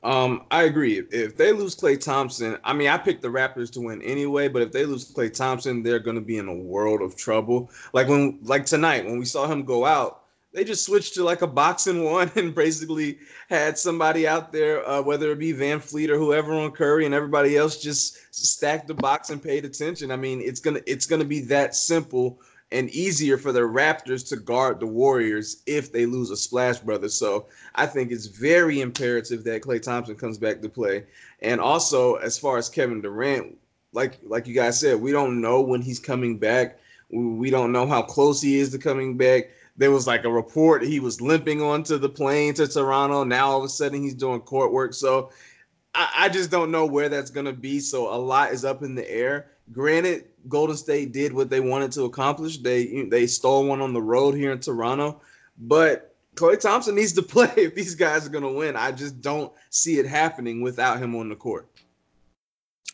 [0.05, 1.03] Um, I agree.
[1.11, 4.49] If they lose Klay Thompson, I mean, I picked the Raptors to win anyway.
[4.49, 7.71] But if they lose Klay Thompson, they're going to be in a world of trouble.
[7.95, 10.24] Like when, like tonight, when we saw him go out,
[10.55, 13.19] they just switched to like a box-and-one and basically
[13.51, 17.57] had somebody out there, uh, whether it be VanVleet or whoever on Curry and everybody
[17.57, 20.13] else, just stacked the box and paid attention.
[20.13, 22.41] I mean, it's gonna it's gonna be that simple
[22.71, 27.09] and easier for the Raptors to guard the Warriors if they lose a Splash Brother.
[27.09, 31.05] So I think it's very imperative that Klay Thompson comes back to play.
[31.43, 33.59] And also, as far as Kevin Durant,
[33.93, 36.79] like like you guys said, we don't know when he's coming back.
[37.11, 39.51] We don't know how close he is to coming back.
[39.77, 43.25] There was like a report he was limping onto the plane to Toronto.
[43.25, 44.95] Now all of a sudden he's doing court work.
[44.95, 45.31] So
[45.95, 47.81] I, I just don't know where that's gonna be.
[47.81, 49.51] So a lot is up in the air.
[49.73, 52.59] Granted, Golden State did what they wanted to accomplish.
[52.59, 55.21] They they stole one on the road here in Toronto,
[55.59, 58.77] but Klay Thompson needs to play if these guys are going to win.
[58.77, 61.69] I just don't see it happening without him on the court.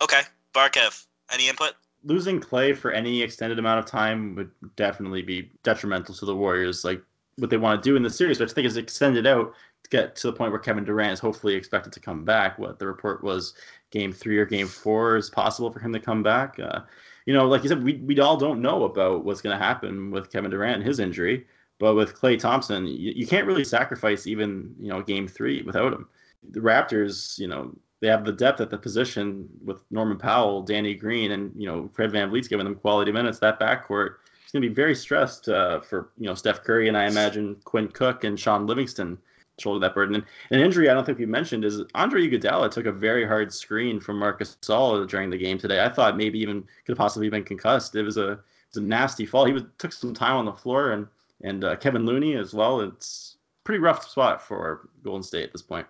[0.03, 0.21] Okay,
[0.55, 1.75] Barkev, any input?
[2.05, 6.85] Losing Klay for any extended amount of time would definitely be detrimental to the Warriors.
[6.85, 7.03] Like
[7.37, 9.91] what they want to do in the series, which I think is extended out to
[9.91, 12.59] get to the point where Kevin Durant is hopefully expected to come back.
[12.59, 13.55] What the report was,
[13.91, 16.59] game three or game four is possible for him to come back.
[16.59, 16.81] Uh,
[17.27, 20.11] you know, like you said, we, we all don't know about what's going to happen
[20.11, 21.47] with Kevin Durant and his injury.
[21.79, 25.93] But with Klay Thompson, you, you can't really sacrifice even, you know, game three without
[25.93, 26.09] him.
[26.51, 30.95] The Raptors, you know, they have the depth at the position with Norman Powell, Danny
[30.95, 33.39] Green, and, you know, Fred VanVleet's giving them quality minutes.
[33.39, 36.97] That backcourt is going to be very stressed uh, for, you know, Steph Curry and
[36.97, 39.19] I imagine Quinn Cook and Shaun Livingston
[39.61, 40.15] shoulder that burden.
[40.15, 43.53] And an injury I don't think we mentioned is Andre Iguodala took a very hard
[43.53, 45.85] screen from Marcus Gasol during the game today.
[45.85, 47.95] I thought maybe even could have possibly been concussed.
[47.95, 48.39] It was a it
[48.75, 49.45] was a nasty fall.
[49.45, 51.07] He was took some time on the floor and
[51.43, 52.81] and uh, Kevin Looney as well.
[52.81, 55.87] It's pretty rough spot for Golden State at this point.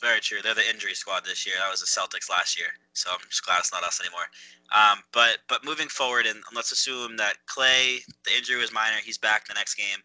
[0.00, 0.38] Very true.
[0.42, 1.56] They're the injury squad this year.
[1.58, 4.26] That was the Celtics last year, so I'm just glad it's not us anymore.
[4.70, 8.96] Um, but but moving forward, and let's assume that Klay, the injury was minor.
[9.04, 9.98] He's back the next game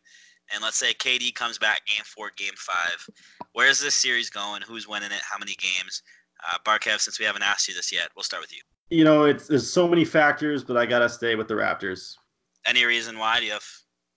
[0.53, 3.07] and let's say KD comes back game four, game five,
[3.53, 4.61] where's this series going?
[4.61, 5.21] Who's winning it?
[5.27, 6.03] How many games?
[6.47, 8.61] Uh, Barkev, since we haven't asked you this yet, we'll start with you.
[8.89, 12.15] You know, it's there's so many factors, but I gotta stay with the Raptors.
[12.65, 13.39] Any reason why?
[13.39, 13.65] Do you have?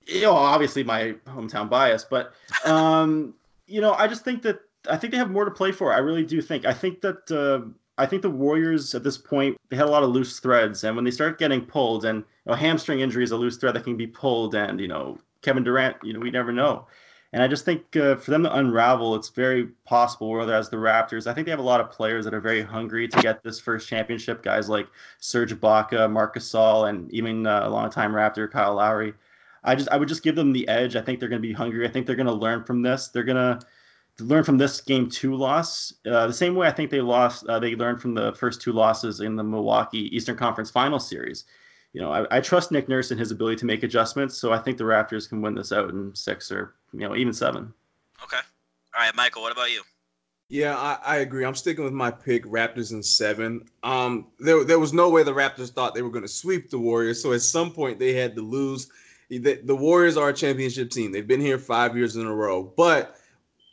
[0.07, 2.35] You know, obviously my hometown bias, but
[2.65, 3.35] um,
[3.67, 5.93] you know, I just think that I think they have more to play for.
[5.93, 6.65] I really do think.
[6.65, 7.69] I think that uh,
[7.99, 10.97] I think the Warriors at this point they had a lot of loose threads, and
[10.97, 13.85] when they start getting pulled, and you know, hamstring injury is a loose thread that
[13.85, 16.87] can be pulled, and you know, Kevin Durant, you know, we never know.
[17.33, 20.31] And I just think uh, for them to unravel, it's very possible.
[20.31, 23.09] Whereas the Raptors, I think they have a lot of players that are very hungry
[23.09, 24.43] to get this first championship.
[24.43, 24.87] Guys like
[25.19, 29.13] Serge Ibaka, Marc Gasol, and even uh, a longtime Raptor Kyle Lowry.
[29.65, 30.97] I just I would just give them the edge.
[30.97, 31.87] I think they're going to be hungry.
[31.87, 33.09] I think they're going to learn from this.
[33.09, 33.67] They're going to
[34.21, 37.47] learn from this game two loss uh, the same way I think they lost.
[37.47, 41.45] Uh, they learned from the first two losses in the Milwaukee Eastern Conference Final Series
[41.97, 44.37] you know, I, I, trust Nick Nurse and his ability to make adjustments.
[44.37, 47.33] So I think the Raptors can win this out in six or you know even
[47.33, 47.73] seven.
[48.23, 48.37] Okay.
[48.95, 49.41] All right, Michael.
[49.41, 49.81] What about you?
[50.51, 51.47] Yeah, I, I agree.
[51.47, 53.65] I'm sticking with my pick, Raptors in seven.
[53.83, 56.79] Um, there there was no way the Raptors thought they were going to sweep the
[56.79, 57.23] Warriors.
[57.23, 58.91] So at some point they had to lose.
[59.31, 61.13] The, the Warriors are a championship team.
[61.13, 63.17] They've been here five years in a row, but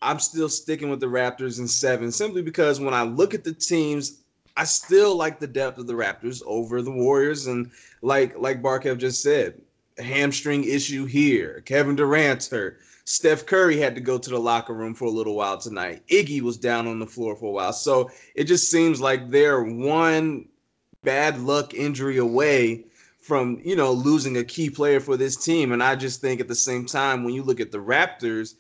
[0.04, 3.54] I'm still sticking with the Raptors in seven simply because when I look at the
[3.54, 4.24] teams,
[4.58, 7.48] I still like the depth of the Raptors over the Warriors.
[7.48, 9.62] And like like Barkev just said,
[9.98, 11.64] hamstring issue here.
[11.66, 12.80] Kevin Durant hurt.
[13.06, 16.04] Steph Curry had to go to the locker room for a little while tonight.
[16.08, 17.74] Iggy was down on the floor for a while.
[17.74, 20.48] So it just seems like they're one
[21.04, 22.86] bad luck injury away
[23.20, 25.74] from, you know, losing a key player for this team.
[25.74, 28.56] And I just think at the same time, when you look at the Raptors,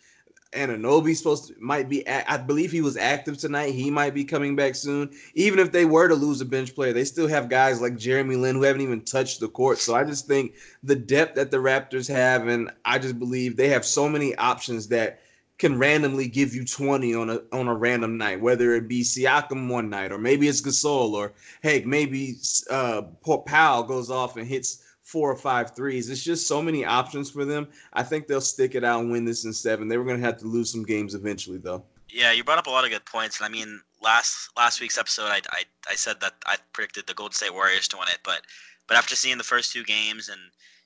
[0.54, 2.08] Anunoby supposed to might be.
[2.08, 3.74] I believe he was active tonight.
[3.74, 5.10] He might be coming back soon.
[5.34, 8.36] Even if they were to lose a bench player, they still have guys like Jeremy
[8.36, 9.80] Lin who haven't even touched the court.
[9.80, 13.70] So I just think the depth that the Raptors have, and I just believe they
[13.70, 15.20] have so many options that
[15.58, 19.70] can randomly give you 20 on a on a random night, whether it be Siakam
[19.70, 22.36] one night, or maybe it's Gasol, or hey, maybe
[22.70, 23.04] uh
[23.46, 24.83] Powell goes off and hits
[25.13, 26.10] four or five threes.
[26.10, 27.67] It's just so many options for them.
[27.93, 29.88] I think they'll stick it out and win this in seven.
[29.88, 31.86] They were going to have to lose some games eventually, though.
[32.10, 34.97] Yeah, you brought up a lot of good points, and I mean, last last week's
[34.97, 38.19] episode, I, I, I said that I predicted the Golden State Warriors to win it,
[38.23, 38.41] but
[38.88, 40.41] but after seeing the first two games and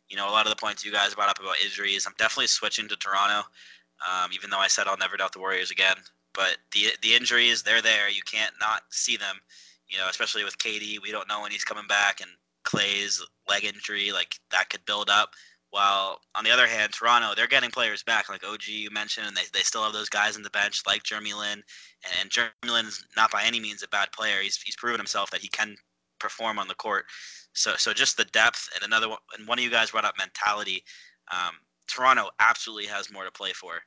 [0.09, 2.47] you know a lot of the points you guys brought up about injuries, I'm definitely
[2.47, 3.47] switching to Toronto.
[4.07, 5.95] Um, even though I said I'll never doubt the Warriors again,
[6.33, 8.09] but the the injuries they're there.
[8.09, 9.39] You can't not see them.
[9.87, 12.29] You know, especially with KD, we don't know when he's coming back, and
[12.67, 15.33] Klay's leg injury, like that could build up.
[15.69, 19.35] While on the other hand, Toronto, they're getting players back, like OG you mentioned, and
[19.35, 21.61] they, they still have those guys in the bench like Jeremy Lin.
[22.05, 24.41] And, and Jeremy Lin's not by any means a bad player.
[24.41, 25.75] He's, he's proven himself that he can
[26.19, 27.05] perform on the court.
[27.53, 30.15] So so just the depth and another one, and one of you guys brought up
[30.17, 30.83] mentality.
[31.31, 31.55] Um,
[31.87, 33.81] Toronto absolutely has more to play for.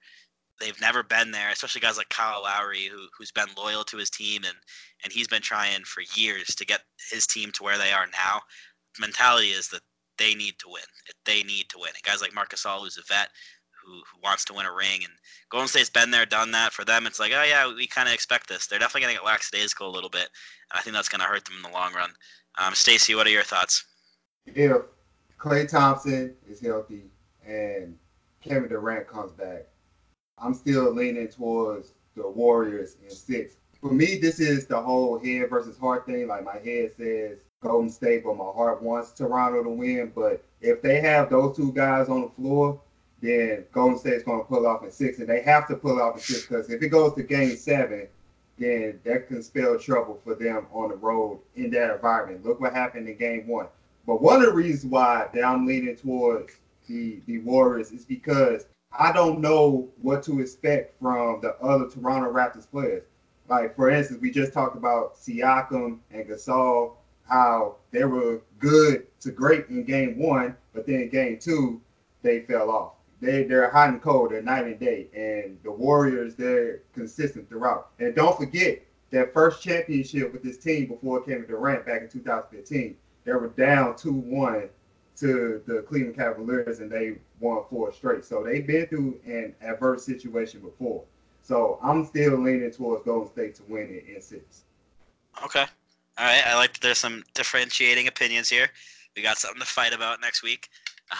[0.58, 4.10] They've never been there, especially guys like Kyle Lowry, who who's been loyal to his
[4.10, 4.56] team and
[5.04, 8.40] and he's been trying for years to get his team to where they are now
[8.98, 9.82] mentality is that
[10.18, 10.82] they need to win.
[11.24, 11.90] They need to win.
[11.94, 13.28] And guys like Marc Gasol, who's a vet,
[13.84, 15.12] who, who wants to win a ring, and
[15.50, 16.72] Golden State's been there, done that.
[16.72, 18.66] For them, it's like, oh yeah, we kind of expect this.
[18.66, 20.28] They're definitely going to get lackadaisical a little bit,
[20.70, 22.10] and I think that's going to hurt them in the long run.
[22.58, 23.84] Um, Stacy, what are your thoughts?
[24.46, 24.82] If
[25.38, 27.04] Klay Thompson is healthy
[27.46, 27.96] and
[28.42, 29.66] Kevin Durant comes back,
[30.38, 33.56] I'm still leaning towards the Warriors in six.
[33.80, 36.28] For me, this is the whole head versus heart thing.
[36.28, 40.12] Like my head says Golden State, but my heart wants Toronto to win.
[40.14, 42.80] But if they have those two guys on the floor,
[43.20, 46.14] then Golden State's going to pull off in six, and they have to pull off
[46.14, 48.08] in six because if it goes to Game Seven,
[48.58, 52.44] then that can spell trouble for them on the road in that environment.
[52.44, 53.66] Look what happened in Game One.
[54.06, 56.54] But one of the reasons why that I'm leaning towards
[56.88, 58.66] the the Warriors is because
[58.98, 63.04] I don't know what to expect from the other Toronto Raptors players.
[63.48, 66.92] Like for instance, we just talked about Siakam and Gasol
[67.30, 71.80] how they were good to great in game one, but then game two,
[72.22, 72.92] they fell off.
[73.20, 75.08] They they're hot and cold, they're night and day.
[75.14, 77.90] And the Warriors, they're consistent throughout.
[77.98, 82.96] And don't forget that first championship with this team before Kevin Durant back in 2015,
[83.24, 84.68] they were down 2-1
[85.18, 88.24] to the Cleveland Cavaliers and they won four straight.
[88.24, 91.04] So they've been through an adverse situation before.
[91.42, 94.62] So I'm still leaning towards Golden State to win it in six.
[95.44, 95.66] Okay.
[96.20, 98.68] All right, I like that there's some differentiating opinions here.
[99.16, 100.68] We got something to fight about next week.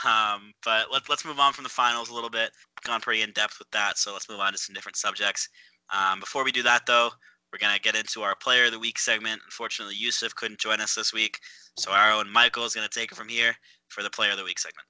[0.04, 2.50] Um, but let, let's move on from the finals a little bit.
[2.84, 5.48] Gone pretty in depth with that, so let's move on to some different subjects.
[5.88, 7.08] Um, before we do that, though,
[7.50, 9.40] we're gonna get into our Player of the Week segment.
[9.46, 11.38] Unfortunately, Yusuf couldn't join us this week,
[11.78, 13.56] so our own Michael is gonna take it from here
[13.88, 14.86] for the Player of the Week segment.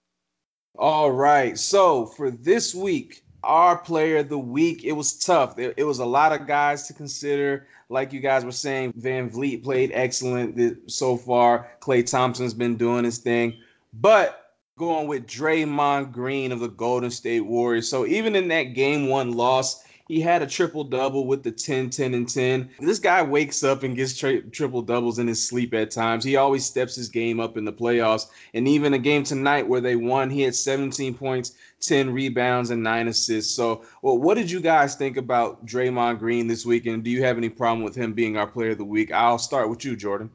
[0.76, 1.56] All right.
[1.56, 5.59] So for this week, our Player of the Week, it was tough.
[5.59, 9.64] It, it was a lot of guys to consider like you guys were saying, VanVleet
[9.64, 11.68] played excellent so far.
[11.81, 13.59] Klay Thompson's been doing his thing.
[13.92, 17.88] But going with Draymond Green of the Golden State Warriors.
[17.88, 21.90] So even in that game one loss, he had a triple double with the 10,
[21.90, 22.70] 10, and 10.
[22.81, 26.24] This guy wakes up and gets tri- triple doubles in his sleep at times.
[26.24, 28.26] He always steps his game up in the playoffs.
[28.55, 32.82] And even a game tonight where they won, he had 17 points, 10 rebounds, and
[32.82, 33.54] nine assists.
[33.54, 36.86] So, well, what did you guys think about Draymond Green this week?
[36.86, 39.12] And do you have any problem with him being our player of the week?
[39.12, 40.30] I'll start with you, Jordan.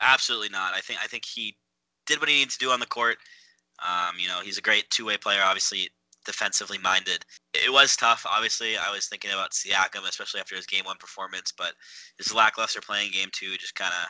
[0.00, 0.74] Absolutely not.
[0.74, 1.56] I think I think he
[2.06, 3.18] did what he needed to do on the court.
[3.78, 5.40] Um, you know, he's a great two-way player.
[5.44, 5.88] Obviously,
[6.24, 7.24] defensively minded.
[7.54, 8.26] It was tough.
[8.28, 11.74] Obviously, I was thinking about Siakam, especially after his game one performance, but
[12.18, 14.08] his lackluster playing game two just kind of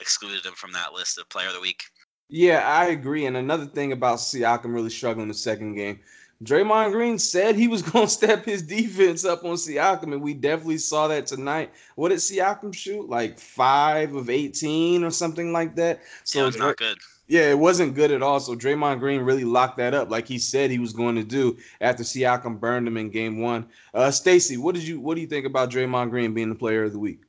[0.00, 1.82] excluded him from that list of player of the week.
[2.30, 3.26] Yeah, I agree.
[3.26, 5.98] And another thing about Siakam really struggling the second game,
[6.44, 10.32] Draymond Green said he was going to step his defense up on Siakam, and we
[10.32, 11.72] definitely saw that tonight.
[11.96, 13.08] What did Siakam shoot?
[13.08, 16.00] Like five of 18 or something like that.
[16.24, 16.98] So yeah, it's not good.
[17.26, 18.40] Yeah, it wasn't good at all.
[18.40, 21.58] So Draymond Green really locked that up, like he said he was going to do
[21.80, 23.66] after Siakam burned him in Game One.
[23.92, 26.84] Uh, Stacy, what did you what do you think about Draymond Green being the Player
[26.84, 27.20] of the Week?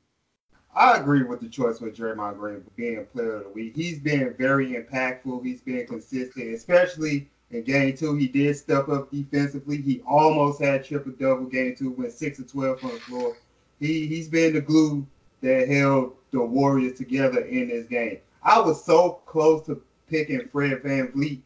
[0.74, 3.76] I agree with the choice with Draymond Green being Player of the Week.
[3.76, 5.44] He's been very impactful.
[5.44, 8.16] He's been consistent, especially in Game Two.
[8.16, 9.82] He did step up defensively.
[9.82, 11.46] He almost had triple double.
[11.46, 13.36] Game Two went six of twelve on the floor.
[13.80, 15.06] He he's been the glue
[15.42, 18.20] that held the Warriors together in this game.
[18.44, 21.42] I was so close to picking Fred VanVleet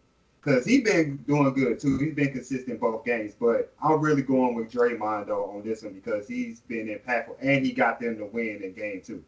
[0.45, 1.97] because he's been doing good too.
[1.97, 5.93] He's been consistent both games, but I'm really going with Draymond though on this one
[5.93, 9.23] because he's been impactful and he got them to win in game two.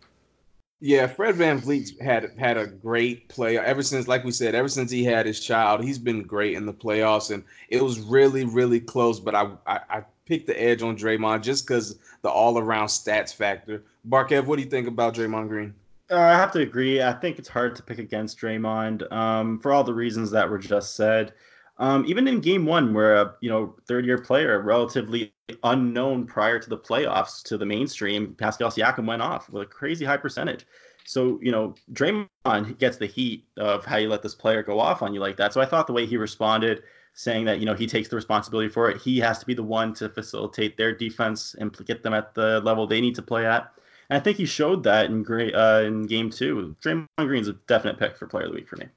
[0.79, 4.91] Yeah, Fred VanVleet had had a great play ever since, like we said, ever since
[4.91, 5.83] he had his child.
[5.83, 9.19] He's been great in the playoffs, and it was really, really close.
[9.19, 13.33] But I, I, I picked the edge on Draymond just because the all around stats
[13.33, 13.81] factor.
[14.07, 15.73] Barkev, what do you think about Draymond Green?
[16.09, 17.01] Uh, I have to agree.
[17.01, 20.57] I think it's hard to pick against Draymond um, for all the reasons that were
[20.57, 21.33] just said.
[21.79, 26.59] Um, even in Game One, where a you know third year player, relatively unknown prior
[26.59, 30.65] to the playoffs to the mainstream, Pascal Siakam went off with a crazy high percentage.
[31.05, 35.01] So you know Draymond gets the heat of how you let this player go off
[35.01, 35.53] on you like that.
[35.53, 38.69] So I thought the way he responded, saying that you know he takes the responsibility
[38.69, 42.13] for it, he has to be the one to facilitate their defense and get them
[42.13, 43.71] at the level they need to play at.
[44.09, 46.75] And I think he showed that in great uh, in game two.
[46.81, 48.87] Draymond Green's a definite pick for player of the week for me.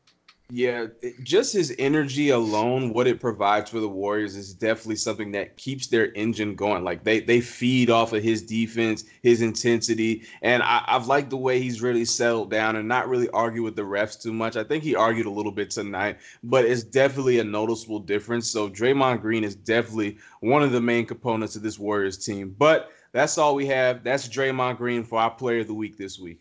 [0.52, 0.86] Yeah,
[1.22, 5.86] just his energy alone, what it provides for the Warriors is definitely something that keeps
[5.86, 6.82] their engine going.
[6.82, 11.36] Like they they feed off of his defense, his intensity, and I, have liked the
[11.36, 14.56] way he's really settled down and not really argue with the refs too much.
[14.56, 18.50] I think he argued a little bit tonight, but it's definitely a noticeable difference.
[18.50, 22.56] So Draymond Green is definitely one of the main components of this Warriors team.
[22.58, 24.02] But that's all we have.
[24.04, 26.40] That's Draymond Green for our player of the week this week.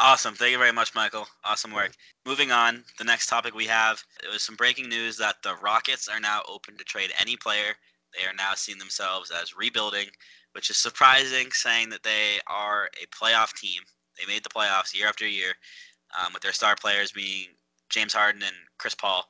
[0.00, 0.34] Awesome.
[0.34, 1.26] Thank you very much, Michael.
[1.44, 1.92] Awesome work.
[2.24, 6.06] Moving on, the next topic we have it was some breaking news that the Rockets
[6.06, 7.74] are now open to trade any player.
[8.16, 10.06] They are now seeing themselves as rebuilding,
[10.52, 13.80] which is surprising, saying that they are a playoff team.
[14.16, 15.52] They made the playoffs year after year,
[16.18, 17.48] um, with their star players being
[17.88, 19.24] James Harden and Chris Paul.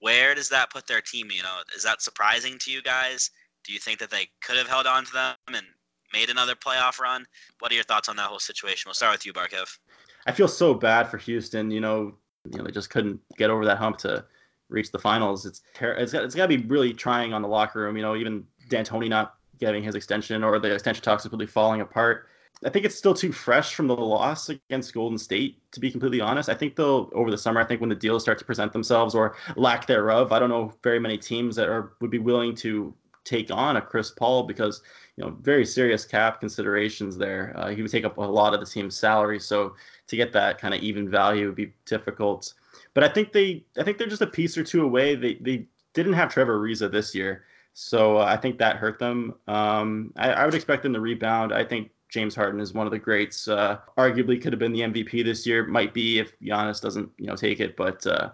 [0.00, 1.30] Where does that put their team?
[1.30, 3.30] You know, is that surprising to you guys?
[3.68, 5.66] Do you think that they could have held on to them and
[6.14, 7.26] made another playoff run?
[7.58, 8.88] What are your thoughts on that whole situation?
[8.88, 9.78] We'll start with you, Barkev.
[10.26, 11.70] I feel so bad for Houston.
[11.70, 12.14] You know,
[12.50, 14.24] you know they just couldn't get over that hump to
[14.70, 15.44] reach the finals.
[15.44, 17.94] It's ter- it's got, it's got to be really trying on the locker room.
[17.94, 22.26] You know, even D'Antoni not getting his extension or the extension talks completely falling apart.
[22.64, 26.22] I think it's still too fresh from the loss against Golden State, to be completely
[26.22, 26.48] honest.
[26.48, 27.60] I think they'll over the summer.
[27.60, 30.72] I think when the deals start to present themselves or lack thereof, I don't know
[30.82, 32.94] very many teams that are would be willing to
[33.28, 34.82] take on a Chris Paul because
[35.16, 37.52] you know very serious cap considerations there.
[37.56, 39.74] Uh, he would take up a lot of the team's salary, so
[40.06, 42.54] to get that kind of even value would be difficult.
[42.94, 45.14] But I think they I think they're just a piece or two away.
[45.14, 49.34] They they didn't have Trevor Ariza this year, so uh, I think that hurt them.
[49.46, 51.52] Um, I, I, would expect them to rebound.
[51.52, 53.48] I think James Harden is one of the greats.
[53.48, 55.66] Uh, arguably could have been the MVP this year.
[55.66, 58.06] Might be if Giannis doesn't you know take it, but.
[58.06, 58.30] Uh,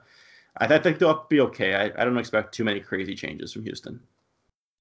[0.59, 1.75] I, think they'll be okay.
[1.75, 3.99] I, I don't expect too many crazy changes from Houston.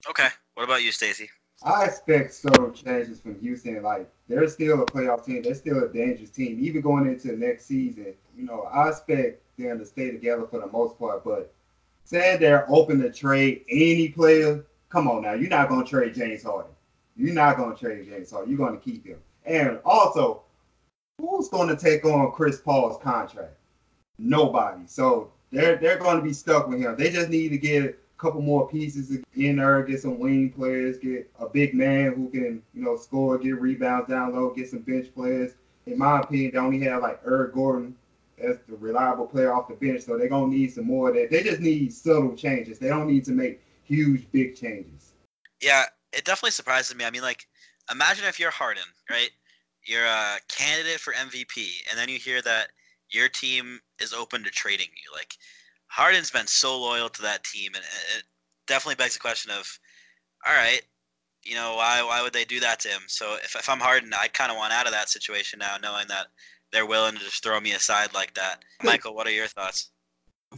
[0.09, 0.27] Okay.
[0.55, 1.29] What about you, Stacy?
[1.63, 3.81] I expect some changes from Houston.
[3.81, 5.41] Like they're still a playoff team.
[5.43, 6.57] They're still a dangerous team.
[6.61, 10.67] Even going into next season, you know, I expect them to stay together for the
[10.67, 11.23] most part.
[11.23, 11.53] But
[12.03, 16.43] saying they're open to trade any player, come on now, you're not gonna trade James
[16.43, 16.71] Harden.
[17.15, 18.49] You're not gonna trade James Harden.
[18.49, 19.19] You're gonna keep him.
[19.45, 20.43] And also,
[21.19, 23.55] who's gonna take on Chris Paul's contract?
[24.17, 24.81] Nobody.
[24.85, 26.95] So they're they're gonna be stuck with him.
[26.97, 31.29] They just need to get couple more pieces in there, get some wing players, get
[31.39, 35.13] a big man who can, you know, score, get rebounds down low, get some bench
[35.13, 35.51] players.
[35.85, 37.95] In my opinion, they only have like Eric Gordon
[38.37, 41.29] as the reliable player off the bench, so they're gonna need some more of that.
[41.29, 42.79] They just need subtle changes.
[42.79, 45.11] They don't need to make huge, big changes.
[45.61, 45.83] Yeah,
[46.13, 47.03] it definitely surprises me.
[47.03, 47.45] I mean, like,
[47.91, 49.31] imagine if you're Harden, right?
[49.85, 52.69] You're a candidate for MVP, and then you hear that
[53.09, 55.11] your team is open to trading you.
[55.13, 55.35] Like,
[55.93, 57.83] Harden's been so loyal to that team, and
[58.17, 58.23] it
[58.65, 59.79] definitely begs the question of,
[60.43, 60.81] all right,
[61.43, 63.01] you know, why why would they do that to him?
[63.05, 66.07] So if, if I'm Harden, I kind of want out of that situation now, knowing
[66.07, 66.27] that
[66.71, 68.63] they're willing to just throw me aside like that.
[68.81, 69.91] Michael, what are your thoughts?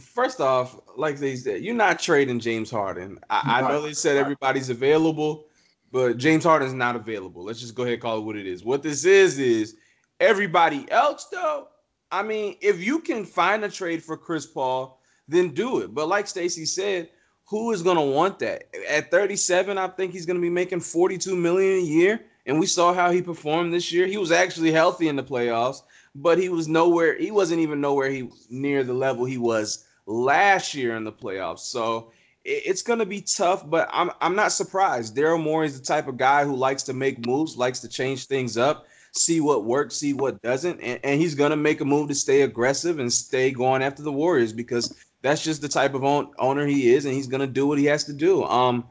[0.00, 3.18] First off, like they said, you're not trading James Harden.
[3.28, 5.48] I, I know they said everybody's available,
[5.92, 7.44] but James Harden's not available.
[7.44, 8.64] Let's just go ahead and call it what it is.
[8.64, 9.76] What this is is
[10.18, 11.68] everybody else, though.
[12.10, 14.95] I mean, if you can find a trade for Chris Paul
[15.28, 15.94] then do it.
[15.94, 17.10] But like Stacy said,
[17.44, 18.64] who is going to want that?
[18.88, 22.20] At 37, I think he's going to be making 42 million a year.
[22.46, 24.06] And we saw how he performed this year.
[24.06, 25.82] He was actually healthy in the playoffs,
[26.14, 27.18] but he was nowhere.
[27.18, 31.60] He wasn't even nowhere he near the level he was last year in the playoffs.
[31.60, 32.12] So
[32.44, 35.16] it's going to be tough, but I'm I'm not surprised.
[35.16, 38.26] Daryl Morey is the type of guy who likes to make moves, likes to change
[38.26, 41.84] things up, see what works, see what doesn't, and, and he's going to make a
[41.84, 44.94] move to stay aggressive and stay going after the Warriors because
[45.26, 47.78] that's just the type of own, owner he is, and he's going to do what
[47.78, 48.44] he has to do.
[48.44, 48.84] Um,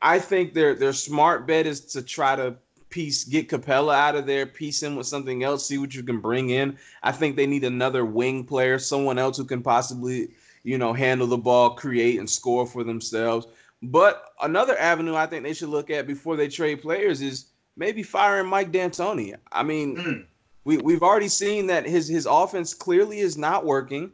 [0.00, 2.54] I think their their smart bet is to try to
[2.90, 6.20] piece get Capela out of there, piece him with something else, see what you can
[6.20, 6.78] bring in.
[7.02, 10.28] I think they need another wing player, someone else who can possibly,
[10.62, 13.46] you know, handle the ball, create and score for themselves.
[13.82, 17.46] But another avenue I think they should look at before they trade players is
[17.76, 19.34] maybe firing Mike D'Antoni.
[19.50, 20.26] I mean, mm.
[20.64, 24.12] we we've already seen that his his offense clearly is not working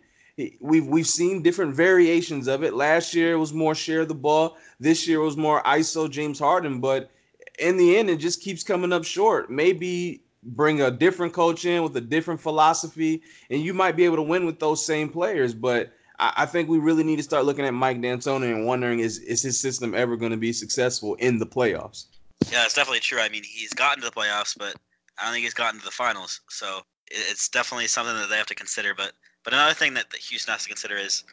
[0.60, 2.74] we've we've seen different variations of it.
[2.74, 4.56] Last year it was more share the ball.
[4.80, 6.80] This year it was more ISO James Harden.
[6.80, 7.10] But
[7.58, 9.50] in the end, it just keeps coming up short.
[9.50, 14.16] Maybe bring a different coach in with a different philosophy, and you might be able
[14.16, 15.54] to win with those same players.
[15.54, 19.00] But I, I think we really need to start looking at Mike D'Antoni and wondering
[19.00, 22.06] is is his system ever going to be successful in the playoffs?
[22.50, 23.20] Yeah, it's definitely true.
[23.20, 24.74] I mean, he's gotten to the playoffs, but
[25.18, 26.40] I don't think he's gotten to the finals.
[26.48, 26.80] So
[27.10, 28.94] it's definitely something that they have to consider.
[28.94, 29.12] But
[29.44, 31.24] but another thing that, that Houston has to consider is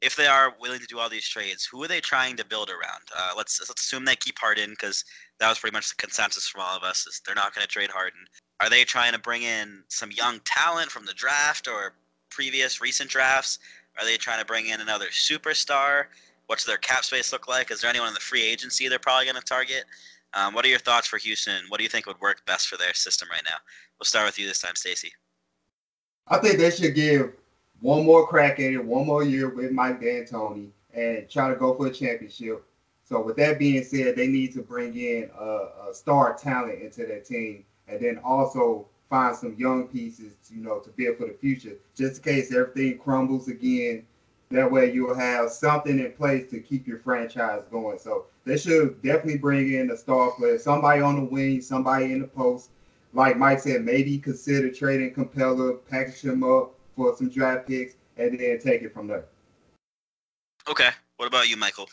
[0.00, 2.70] if they are willing to do all these trades, who are they trying to build
[2.70, 3.02] around?
[3.14, 5.04] Uh, let's let's assume they keep Harden because
[5.38, 7.68] that was pretty much the consensus from all of us is they're not going to
[7.68, 8.20] trade Harden.
[8.62, 11.94] Are they trying to bring in some young talent from the draft or
[12.30, 13.58] previous recent drafts?
[13.98, 16.04] Are they trying to bring in another superstar?
[16.46, 17.70] What's their cap space look like?
[17.70, 19.84] Is there anyone in the free agency they're probably going to target?
[20.32, 21.64] Um, what are your thoughts for Houston?
[21.68, 23.56] What do you think would work best for their system right now?
[23.98, 25.12] We'll start with you this time, Stacy.
[26.28, 27.32] I think they should give
[27.80, 31.74] one more crack at it, one more year with Mike D'Antoni, and try to go
[31.74, 32.64] for a championship.
[33.04, 37.06] So with that being said, they need to bring in a, a star talent into
[37.06, 41.32] their team, and then also find some young pieces, you know, to build for the
[41.32, 44.04] future, just in case everything crumbles again.
[44.50, 47.98] That way you'll have something in place to keep your franchise going.
[47.98, 52.20] So they should definitely bring in a star player, somebody on the wing, somebody in
[52.20, 52.70] the post.
[53.12, 58.38] Like Mike said, maybe consider trading Capela, package him up, for some draft picks, and
[58.38, 59.24] then take it from there.
[60.68, 60.90] Okay.
[61.16, 61.88] What about you, Michael?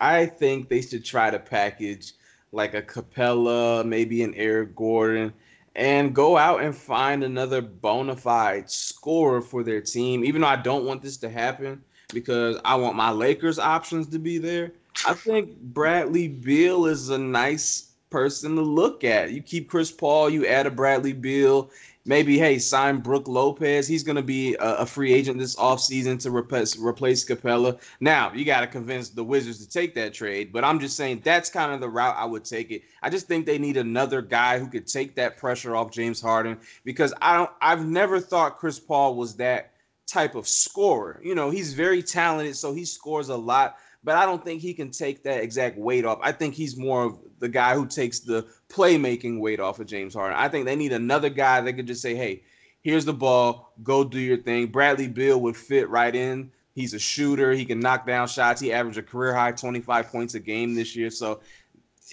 [0.00, 2.12] I think they should try to package
[2.52, 5.32] like a Capela, maybe an Eric Gordon,
[5.76, 10.24] and go out and find another bona fide scorer for their team.
[10.24, 11.82] Even though I don't want this to happen
[12.12, 14.72] because I want my Lakers options to be there.
[15.08, 19.32] I think Bradley Beal is a nice person to look at.
[19.32, 21.70] You keep Chris Paul, you add a Bradley Beal,
[22.06, 23.86] maybe hey sign Brook Lopez.
[23.86, 27.80] He's going to be a, a, free agent this offseason to replace replace Capela.
[28.00, 31.22] Now you got to convince the Wizards to take that trade, but I'm just saying
[31.24, 32.82] that's kind of the route I would take it.
[33.02, 36.58] I just think they need another guy who could take that pressure off James Harden
[36.84, 37.50] because I don't.
[37.60, 39.72] I've never thought Chris Paul was that
[40.06, 41.20] type of scorer.
[41.24, 44.74] You know, he's very talented, so he scores a lot but I don't think he
[44.74, 46.18] can take that exact weight off.
[46.22, 50.14] I think he's more of the guy who takes the playmaking weight off of James
[50.14, 50.38] Harden.
[50.38, 52.42] I think they need another guy that could just say, "Hey,
[52.82, 56.50] here's the ball, go do your thing." Bradley Beal would fit right in.
[56.74, 57.52] He's a shooter.
[57.52, 58.60] He can knock down shots.
[58.60, 61.08] He averaged a career high 25 points a game this year.
[61.08, 61.40] So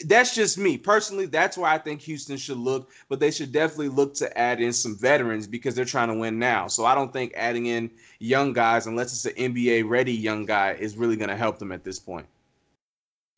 [0.06, 1.26] that's just me personally.
[1.26, 4.72] That's why I think Houston should look, but they should definitely look to add in
[4.74, 6.68] some veterans because they're trying to win now.
[6.68, 10.74] So I don't think adding in young guys, unless it's an NBA ready young guy,
[10.74, 12.26] is really going to help them at this point.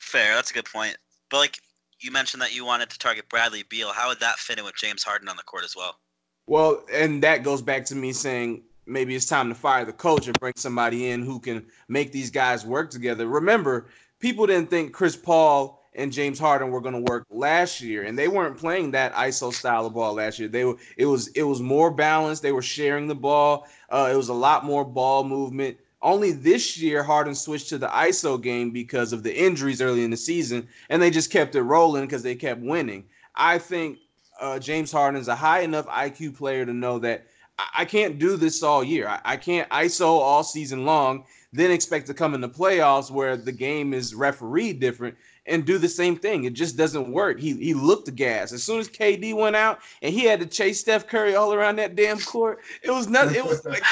[0.00, 0.96] Fair, that's a good point.
[1.30, 1.58] But like
[2.00, 4.76] you mentioned that you wanted to target Bradley Beal, how would that fit in with
[4.76, 5.98] James Harden on the court as well?
[6.46, 10.26] Well, and that goes back to me saying maybe it's time to fire the coach
[10.26, 13.26] and bring somebody in who can make these guys work together.
[13.26, 13.86] Remember,
[14.20, 18.18] people didn't think Chris Paul and James Harden were going to work last year, and
[18.18, 20.48] they weren't playing that ISO style of ball last year.
[20.48, 22.42] They were it was it was more balanced.
[22.42, 23.66] They were sharing the ball.
[23.90, 25.78] Uh, it was a lot more ball movement.
[26.02, 30.10] Only this year, Harden switched to the ISO game because of the injuries early in
[30.10, 33.04] the season, and they just kept it rolling because they kept winning.
[33.36, 33.98] I think
[34.40, 37.26] uh, James Harden is a high enough IQ player to know that
[37.58, 39.08] I, I can't do this all year.
[39.08, 43.36] I, I can't ISO all season long, then expect to come in the playoffs where
[43.36, 45.16] the game is refereed different
[45.46, 46.44] and do the same thing.
[46.44, 47.38] It just doesn't work.
[47.38, 48.52] He he looked the gas.
[48.52, 51.76] As soon as KD went out and he had to chase Steph Curry all around
[51.76, 53.36] that damn court, it was nothing.
[53.36, 53.82] It was like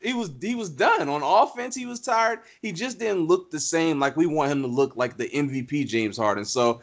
[0.00, 1.74] he was he was done on offense.
[1.74, 2.40] He was tired.
[2.62, 3.98] He just didn't look the same.
[3.98, 6.44] Like we want him to look like the MVP James Harden.
[6.44, 6.80] So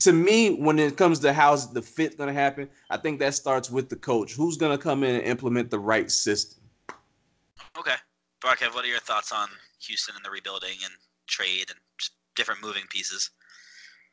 [0.00, 3.34] to me, when it comes to how's the fit going to happen, I think that
[3.34, 4.32] starts with the coach.
[4.32, 6.62] Who's going to come in and implement the right system?
[7.78, 7.94] Okay,
[8.40, 9.48] Barkev, what are your thoughts on
[9.80, 10.94] Houston and the rebuilding and
[11.26, 11.78] trade and
[12.34, 13.30] different moving pieces.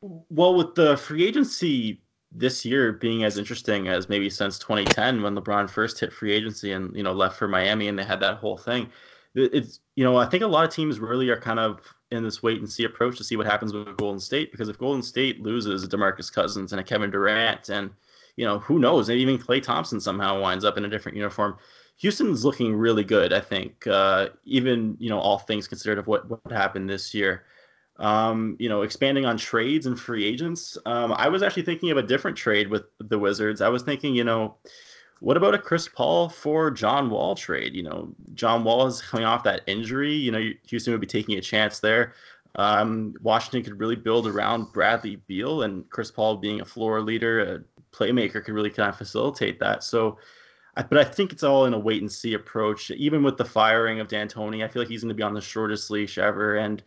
[0.02, 5.34] Well, with the free agency this year being as interesting as maybe since 2010 when
[5.34, 8.38] LeBron first hit free agency and you know left for Miami and they had that
[8.38, 8.90] whole thing.
[9.34, 12.42] It's you know I think a lot of teams really are kind of in this
[12.42, 15.40] wait and see approach to see what happens with Golden State because if Golden State
[15.42, 17.90] loses DeMarcus Cousins and a Kevin Durant and
[18.36, 21.58] you know who knows maybe even Klay Thompson somehow winds up in a different uniform.
[21.98, 26.28] Houston's looking really good, I think, uh, even you know all things considered of what
[26.30, 27.44] what happened this year.
[28.00, 30.78] Um, you know, expanding on trades and free agents.
[30.86, 33.60] Um, I was actually thinking of a different trade with the Wizards.
[33.60, 34.56] I was thinking, you know,
[35.20, 37.74] what about a Chris Paul for John Wall trade?
[37.74, 40.14] You know, John Wall is coming off that injury.
[40.14, 42.14] You know, Houston would be taking a chance there.
[42.56, 47.40] Um, Washington could really build around Bradley Beal and Chris Paul being a floor leader,
[47.40, 47.60] a
[47.94, 49.84] playmaker could really kind of facilitate that.
[49.84, 50.18] So,
[50.74, 52.90] but I think it's all in a wait and see approach.
[52.90, 55.40] Even with the firing of D'Antoni, I feel like he's going to be on the
[55.40, 56.56] shortest leash ever.
[56.56, 56.82] And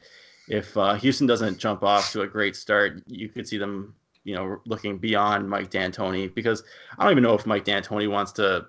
[0.47, 4.35] if uh, Houston doesn't jump off to a great start, you could see them, you
[4.35, 6.63] know, looking beyond Mike D'Antoni because
[6.97, 8.67] I don't even know if Mike D'Antoni wants to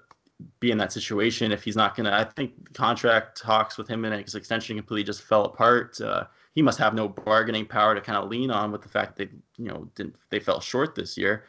[0.61, 2.15] be in that situation if he's not going to.
[2.15, 6.01] I think contract talks with him and his extension completely just fell apart.
[6.01, 9.17] Uh, he must have no bargaining power to kind of lean on with the fact
[9.17, 11.45] that you know, didn't they fell short this year.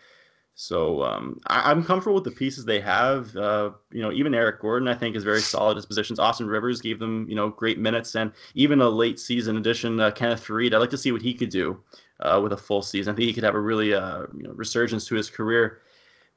[0.58, 3.36] So um, I, am comfortable with the pieces they have.
[3.36, 6.18] Uh, you know, even Eric Gordon, I think, is very solid as positions.
[6.18, 10.12] Austin Rivers gave them, you know, great minutes, and even a late season addition, uh,
[10.12, 10.74] Kenneth Faried.
[10.74, 11.78] I'd like to see what he could do
[12.22, 13.14] uh, with a full season.
[13.14, 15.82] I think he could have a really, uh, you know, resurgence to his career.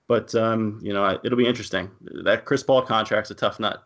[0.09, 1.89] But um, you know, it'll be interesting.
[2.25, 3.85] That Chris Paul contract's a tough nut.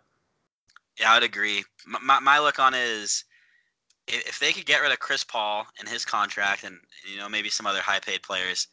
[0.98, 1.62] Yeah, I'd agree.
[1.86, 3.24] My, my look on it is
[4.08, 6.78] if they could get rid of Chris Paul and his contract, and
[7.10, 8.68] you know maybe some other high-paid players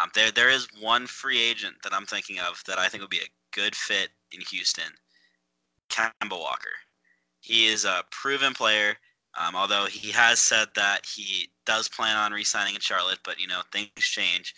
[0.00, 3.10] um, there, there is one free agent that I'm thinking of that I think would
[3.10, 4.92] be a good fit in Houston.
[5.90, 6.72] Kemba Walker.
[7.40, 8.96] He is a proven player.
[9.38, 13.46] Um, although he has said that he does plan on re-signing in Charlotte, but you
[13.46, 14.54] know things change.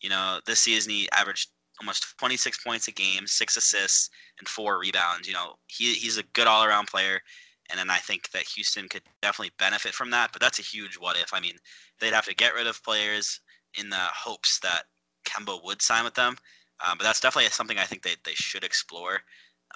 [0.00, 1.48] You know this season he averaged
[1.80, 5.26] almost 26 points a game, six assists, and four rebounds.
[5.26, 7.20] You know he he's a good all-around player,
[7.70, 10.30] and then I think that Houston could definitely benefit from that.
[10.32, 11.32] But that's a huge what if.
[11.32, 11.56] I mean,
[11.98, 13.40] they'd have to get rid of players
[13.74, 14.84] in the hopes that
[15.24, 16.36] Kemba would sign with them.
[16.86, 19.20] Um, but that's definitely something I think they, they should explore.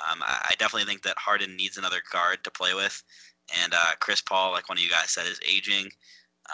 [0.09, 3.03] Um, I, I, definitely think that Harden needs another guard to play with.
[3.63, 5.91] And uh, Chris Paul, like one of you guys said, is aging.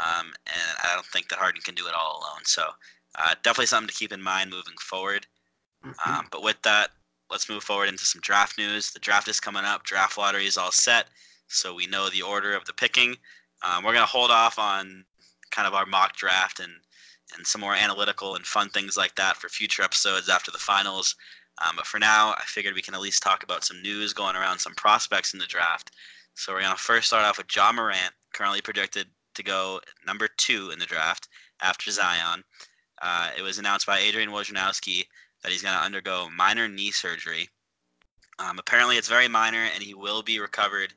[0.05, 2.43] Um, and I don't think that Harden can do it all alone.
[2.45, 2.64] So
[3.16, 5.26] uh, definitely something to keep in mind moving forward.
[5.84, 6.11] Mm-hmm.
[6.11, 6.91] Um, but with that,
[7.30, 8.91] let's move forward into some draft news.
[8.91, 9.84] The draft is coming up.
[9.84, 11.09] Draft lottery is all set.
[11.47, 13.16] So we know the order of the picking.
[13.62, 15.05] Um, we're going to hold off on
[15.51, 16.72] kind of our mock draft and
[17.36, 21.14] and some more analytical and fun things like that for future episodes after the finals.
[21.64, 24.36] Um, but for now, I figured we can at least talk about some news going
[24.36, 25.90] around some prospects in the draft.
[26.34, 30.28] So we're going to first start off with Ja Morant, currently projected to go number
[30.36, 31.28] two in the draft
[31.60, 32.44] after Zion.
[33.02, 35.04] Uh, it was announced by Adrian Wojnarowski
[35.42, 37.48] that he's going to undergo minor knee surgery.
[38.38, 40.94] Um, apparently, it's very minor, and he will be recovered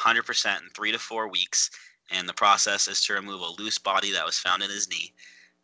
[0.00, 1.70] 100% in three to four weeks.
[2.10, 5.12] And the process is to remove a loose body that was found in his knee.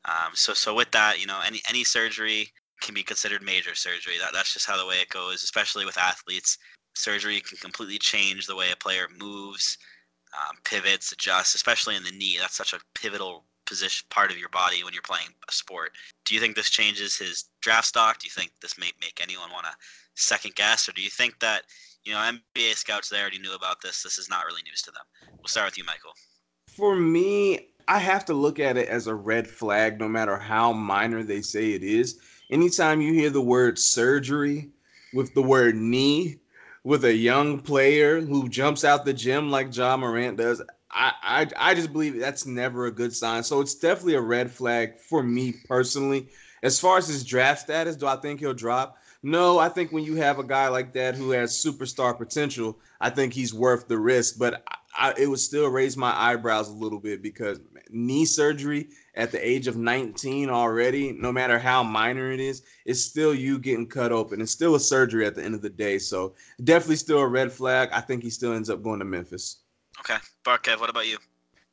[0.09, 2.51] Um, so so with that, you know, any any surgery
[2.81, 4.15] can be considered major surgery.
[4.19, 6.59] That that's just how the way it goes, especially with athletes.
[6.95, 9.77] Surgery can completely change the way a player moves,
[10.37, 12.37] um, pivots, adjusts, especially in the knee.
[12.41, 15.93] That's such a pivotal position part of your body when you're playing a sport.
[16.25, 18.19] Do you think this changes his draft stock?
[18.19, 19.73] Do you think this may make anyone want to
[20.15, 21.65] second guess, or do you think that
[22.05, 24.03] you know NBA scouts they already knew about this?
[24.03, 25.05] This is not really news to them.
[25.39, 26.13] We'll start with you, Michael.
[26.69, 30.73] For me, I have to look at it as a red flag, no matter how
[30.73, 32.21] minor they say it is.
[32.51, 34.69] Anytime you hear the word surgery
[35.15, 36.39] with the word knee,
[36.85, 41.47] with a young player who jumps out the gym like Ja Morant does, I, I
[41.57, 43.43] I just believe that's never a good sign.
[43.43, 46.29] So it's definitely a red flag for me personally.
[46.63, 48.99] As far as his draft status, do I think he'll drop?
[49.23, 53.11] No, I think when you have a guy like that who has superstar potential, I
[53.11, 54.39] think he's worth the risk.
[54.39, 54.63] But
[54.97, 57.61] I, it would still raise my eyebrows a little bit because
[57.91, 63.05] knee surgery at the age of 19 already, no matter how minor it is, it's
[63.05, 64.41] still you getting cut open.
[64.41, 65.99] It's still a surgery at the end of the day.
[65.99, 66.35] So
[66.65, 67.91] definitely still a red flag.
[67.93, 69.63] I think he still ends up going to Memphis.
[70.01, 71.19] Okay, Barkev, what about you?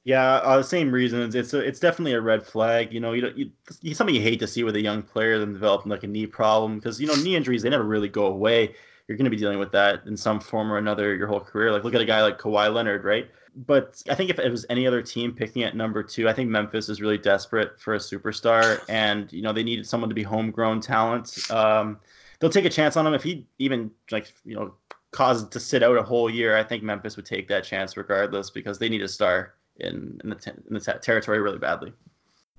[0.06, 1.36] Yeah, uh, the same reasons.
[1.36, 2.94] It's a, it's definitely a red flag.
[2.94, 3.52] You know, you, you,
[3.82, 6.28] you something you hate to see with a young player then developing like a knee
[6.28, 8.76] problem because you know knee injuries they never really go away.
[9.08, 11.72] You're going to be dealing with that in some form or another your whole career.
[11.72, 13.30] Like look at a guy like Kawhi Leonard, right?
[13.56, 16.50] but I think if it was any other team picking at number two, I think
[16.50, 20.24] Memphis is really desperate for a superstar, and you know they needed someone to be
[20.24, 21.38] homegrown talent.
[21.50, 22.00] Um,
[22.40, 24.74] they'll take a chance on him if he even like you know
[25.12, 26.58] caused to sit out a whole year.
[26.58, 30.30] I think Memphis would take that chance regardless because they need a star in in
[30.30, 31.94] the te- in the te- territory really badly.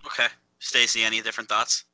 [0.07, 1.85] Okay, Stacy, any different thoughts?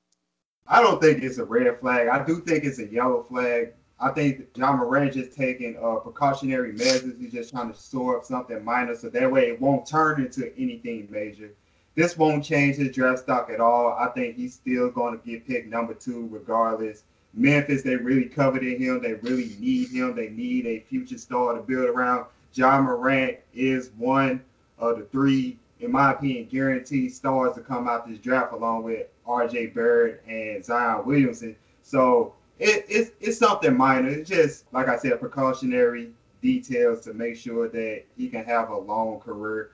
[0.66, 2.08] I don't think it's a red flag.
[2.08, 3.72] I do think it's a yellow flag.
[4.00, 7.14] I think Ja Morant just taking uh, precautionary measures.
[7.18, 10.52] He's just trying to store up something minor so that way it won't turn into
[10.58, 11.52] anything major.
[11.94, 13.96] This won't change his draft stock at all.
[13.98, 17.04] I think he's still going to get picked number two regardless.
[17.34, 19.00] Memphis, they really coveted him.
[19.00, 20.14] They really need him.
[20.16, 22.26] They need a future star to build around.
[22.54, 24.42] Ja Morant is one
[24.82, 29.06] of the three, in my opinion, guaranteed stars to come out this draft along with
[29.26, 31.56] RJ Barrett and Zion Williamson.
[31.82, 34.08] So it, it's it's something minor.
[34.08, 36.10] It's just like I said, precautionary
[36.42, 39.70] details to make sure that he can have a long career.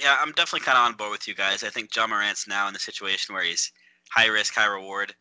[0.00, 1.64] Yeah, I'm definitely kind of on board with you guys.
[1.64, 3.72] I think Ja Morant's now in the situation where he's
[4.10, 5.14] high risk, high reward.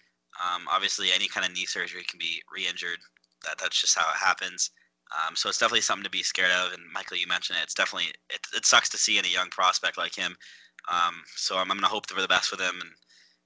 [0.44, 3.00] Um, obviously, any kind of knee surgery can be re-injured.
[3.46, 4.72] That that's just how it happens.
[5.12, 6.74] Um, so it's definitely something to be scared of.
[6.74, 7.64] And Michael, you mentioned it.
[7.64, 10.36] It's definitely it, it sucks to see any young prospect like him.
[10.90, 12.92] Um, so I'm, I'm gonna hope for the best for them and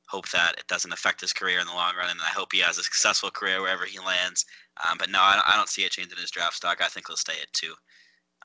[0.07, 2.09] hope that it doesn't affect his career in the long run.
[2.09, 4.45] And I hope he has a successful career wherever he lands.
[4.83, 6.81] Um, but no, I don't, I don't see it changing his draft stock.
[6.81, 7.73] I think he'll stay at two.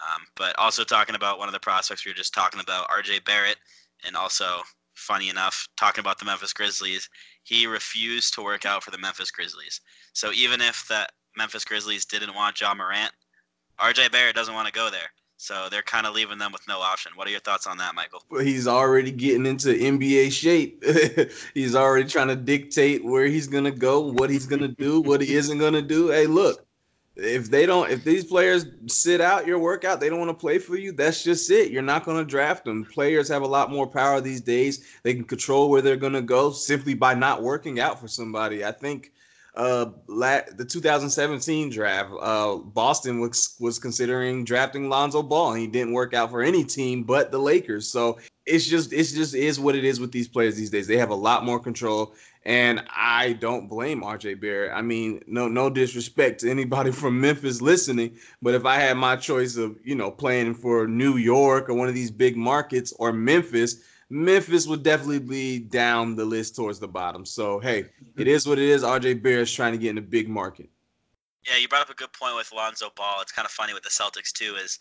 [0.03, 3.21] Um, but also talking about one of the prospects we were just talking about, R.J.
[3.21, 3.57] Barrett,
[4.07, 4.61] and also
[4.95, 7.09] funny enough, talking about the Memphis Grizzlies,
[7.45, 9.81] he refused to work out for the Memphis Grizzlies.
[10.13, 11.07] So even if the
[11.37, 13.13] Memphis Grizzlies didn't want Ja Morant,
[13.79, 14.09] R.J.
[14.09, 15.11] Barrett doesn't want to go there.
[15.39, 17.13] So they're kind of leaving them with no option.
[17.15, 18.23] What are your thoughts on that, Michael?
[18.31, 20.83] Well, he's already getting into NBA shape.
[21.55, 25.35] he's already trying to dictate where he's gonna go, what he's gonna do, what he
[25.35, 26.09] isn't gonna do.
[26.09, 26.67] Hey, look,
[27.17, 30.59] if they don't, if these players sit out your workout, they don't want to play
[30.59, 30.93] for you.
[30.93, 31.71] That's just it.
[31.71, 32.85] You're not going to draft them.
[32.85, 34.87] Players have a lot more power these days.
[35.03, 38.67] They can control where they're going to go simply by not working out for somebody.
[38.67, 39.13] I think
[39.57, 45.95] uh, the 2017 draft, uh, Boston was was considering drafting Lonzo Ball, and he didn't
[45.95, 47.89] work out for any team but the Lakers.
[47.89, 50.87] So it's just it's just is what it is with these players these days.
[50.87, 54.73] They have a lot more control, and I don't blame RJ Barrett.
[54.75, 59.17] I mean, no no disrespect to anybody from Memphis listening, but if I had my
[59.17, 63.11] choice of you know playing for New York or one of these big markets or
[63.11, 67.25] Memphis Memphis would definitely be down the list towards the bottom.
[67.25, 68.29] So hey, it mm-hmm.
[68.29, 68.83] is what it is.
[68.83, 70.69] RJ Barrett's trying to get in a big market.
[71.47, 73.21] Yeah, you brought up a good point with Lonzo Ball.
[73.21, 74.57] It's kind of funny with the Celtics too.
[74.57, 74.79] Is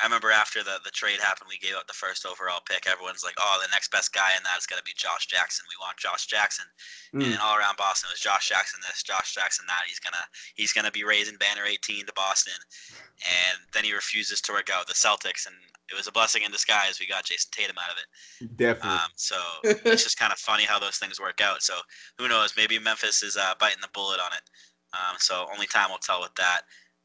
[0.00, 2.86] I remember after the, the trade happened, we gave up the first overall pick.
[2.86, 5.66] Everyone's like, "Oh, the next best guy in that is going to be Josh Jackson.
[5.68, 6.66] We want Josh Jackson."
[7.14, 7.24] Mm.
[7.24, 9.82] And all around Boston it was Josh Jackson this, Josh Jackson that.
[9.86, 10.24] He's gonna
[10.54, 12.58] he's gonna be raising banner 18 to Boston,
[13.22, 15.56] and then he refuses to work out with the Celtics, and
[15.90, 17.00] it was a blessing in disguise.
[17.00, 18.56] We got Jayson Tatum out of it.
[18.56, 18.90] Definitely.
[18.90, 21.62] Um, so it's just kind of funny how those things work out.
[21.62, 21.74] So
[22.18, 22.54] who knows?
[22.56, 24.44] Maybe Memphis is uh, biting the bullet on it.
[24.92, 26.62] Um, so only time will tell with that.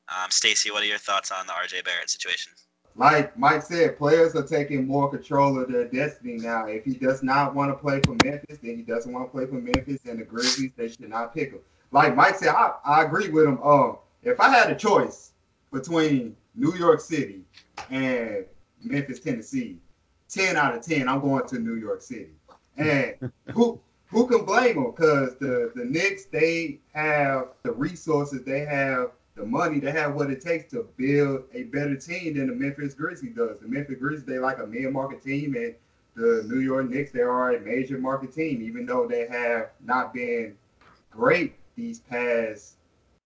[0.10, 2.52] Um, Stacy, what are your thoughts on the RJ Barrett situation?
[2.96, 6.68] Like Mike said, players are taking more control of their destiny now.
[6.68, 9.48] If he does not want to play for Memphis, then he doesn't want to play
[9.48, 10.74] for Memphis and the Grizzlies.
[10.76, 11.62] They should not pick him.
[11.92, 13.62] Like Mike said, I, I agree with him.
[13.64, 15.32] Um, if I had a choice
[15.72, 17.44] between New York City
[17.90, 18.46] and
[18.84, 19.80] Memphis, Tennessee,
[20.28, 22.34] ten out of ten, I'm going to New York City.
[22.78, 23.16] And
[23.54, 24.92] who who can blame them?
[24.92, 30.30] Because the the Knicks they have the resources, they have the money, to have what
[30.30, 33.60] it takes to build a better team than the Memphis Grizzlies does.
[33.60, 35.74] The Memphis Grizzlies they like a mid market team, and
[36.16, 40.14] the New York Knicks they are a major market team, even though they have not
[40.14, 40.54] been
[41.10, 42.76] great these past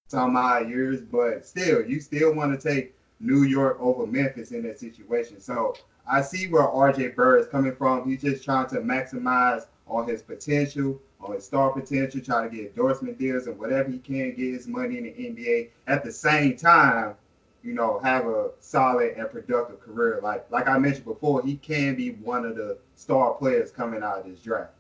[0.08, 1.02] some odd years.
[1.02, 2.88] But still, you still want to take
[3.20, 5.40] New York over Memphis in that situation.
[5.40, 5.74] So
[6.08, 8.04] I see where RJ Barrett is coming from.
[8.04, 12.68] He's just trying to maximize on his potential, on his star potential, try to get
[12.68, 15.70] endorsement deals and whatever he can get his money in the NBA.
[15.88, 17.16] At the same time,
[17.64, 20.20] you know, have a solid and productive career.
[20.22, 24.20] Like like I mentioned before, he can be one of the star players coming out
[24.20, 24.72] of this draft.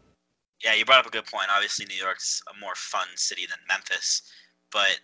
[0.63, 1.47] Yeah, you brought up a good point.
[1.53, 4.23] Obviously, New York's a more fun city than Memphis,
[4.71, 4.99] but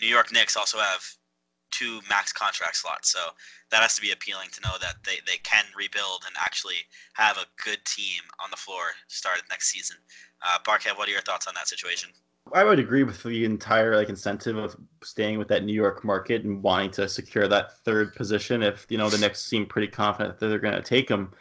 [0.00, 1.02] New York Knicks also have
[1.78, 3.12] two max contract slots.
[3.12, 3.20] So
[3.70, 6.82] that has to be appealing to know that they, they can rebuild and actually
[7.14, 9.96] have a good team on the floor start next season.
[10.42, 12.10] Uh, Barkev, what are your thoughts on that situation?
[12.54, 16.44] I would agree with the entire like incentive of staying with that New York market
[16.44, 18.62] and wanting to secure that third position.
[18.62, 21.32] If you know the Knicks seem pretty confident that they're going to take him,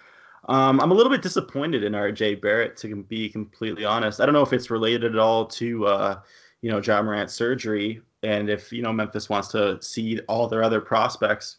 [0.49, 4.19] um, I'm a little bit disappointed in RJ Barrett to be completely honest.
[4.19, 6.19] I don't know if it's related at all to uh,
[6.61, 10.63] you know Ja Morant's surgery, and if you know Memphis wants to see all their
[10.63, 11.57] other prospects.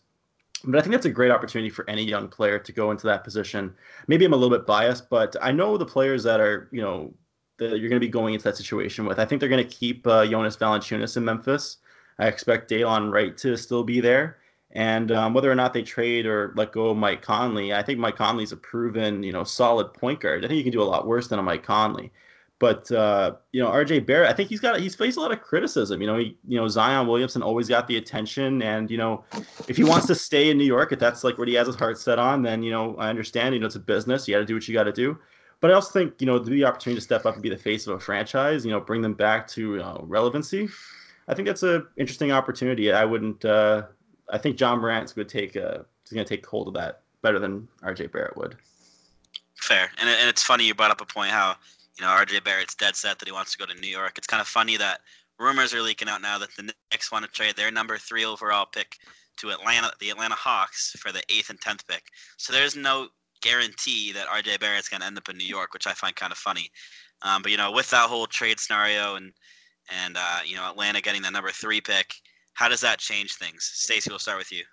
[0.64, 3.22] But I think that's a great opportunity for any young player to go into that
[3.22, 3.72] position.
[4.08, 7.14] Maybe I'm a little bit biased, but I know the players that are, you know,
[7.58, 9.20] that you're going to be going into that situation with.
[9.20, 11.76] I think they're going to keep uh, Jonas Valanciunas in Memphis.
[12.18, 14.38] I expect Delon Wright to still be there,
[14.72, 17.98] And um, whether or not they trade or let go of Mike Conley, I think
[17.98, 20.44] Mike Conley's a proven, you know, solid point guard.
[20.44, 22.12] I think you can do a lot worse than a Mike Conley.
[22.60, 25.40] But uh, you know, RJ Barrett, I think he's got he's faced a lot of
[25.40, 26.00] criticism.
[26.00, 29.24] You know, he, you know Zion Williamson always got the attention, and you know,
[29.68, 31.76] if he wants to stay in New York, if that's like what he has his
[31.76, 33.54] heart set on, then you know, I understand.
[33.54, 34.26] You know, it's a business.
[34.26, 35.16] You got to do what you got to do.
[35.60, 37.86] But I also think you know the opportunity to step up and be the face
[37.86, 40.68] of a franchise, you know, bring them back to uh, relevancy.
[41.28, 42.90] I think that's an interesting opportunity.
[42.90, 43.44] I wouldn't.
[43.44, 43.82] Uh,
[44.30, 45.82] I think Ja Morant's going to take uh,
[46.12, 48.56] going to take hold of that better than RJ Barrett would.
[49.56, 51.56] Fair, and and it's funny you brought up a point how
[51.98, 54.12] you know, RJ Barrett's dead set that he wants to go to New York.
[54.16, 55.00] It's kind of funny that
[55.38, 58.66] rumors are leaking out now that the Knicks want to trade their number three overall
[58.66, 58.96] pick
[59.38, 62.04] to Atlanta, the Atlanta Hawks, for the eighth and tenth pick.
[62.36, 63.08] So there's no
[63.42, 66.32] guarantee that RJ Barrett's going to end up in New York, which I find kind
[66.32, 66.70] of funny.
[67.22, 69.32] Um, but you know, with that whole trade scenario and
[70.04, 72.14] and uh, you know Atlanta getting the number three pick,
[72.54, 73.70] how does that change things?
[73.72, 74.64] Stacy, we'll start with you.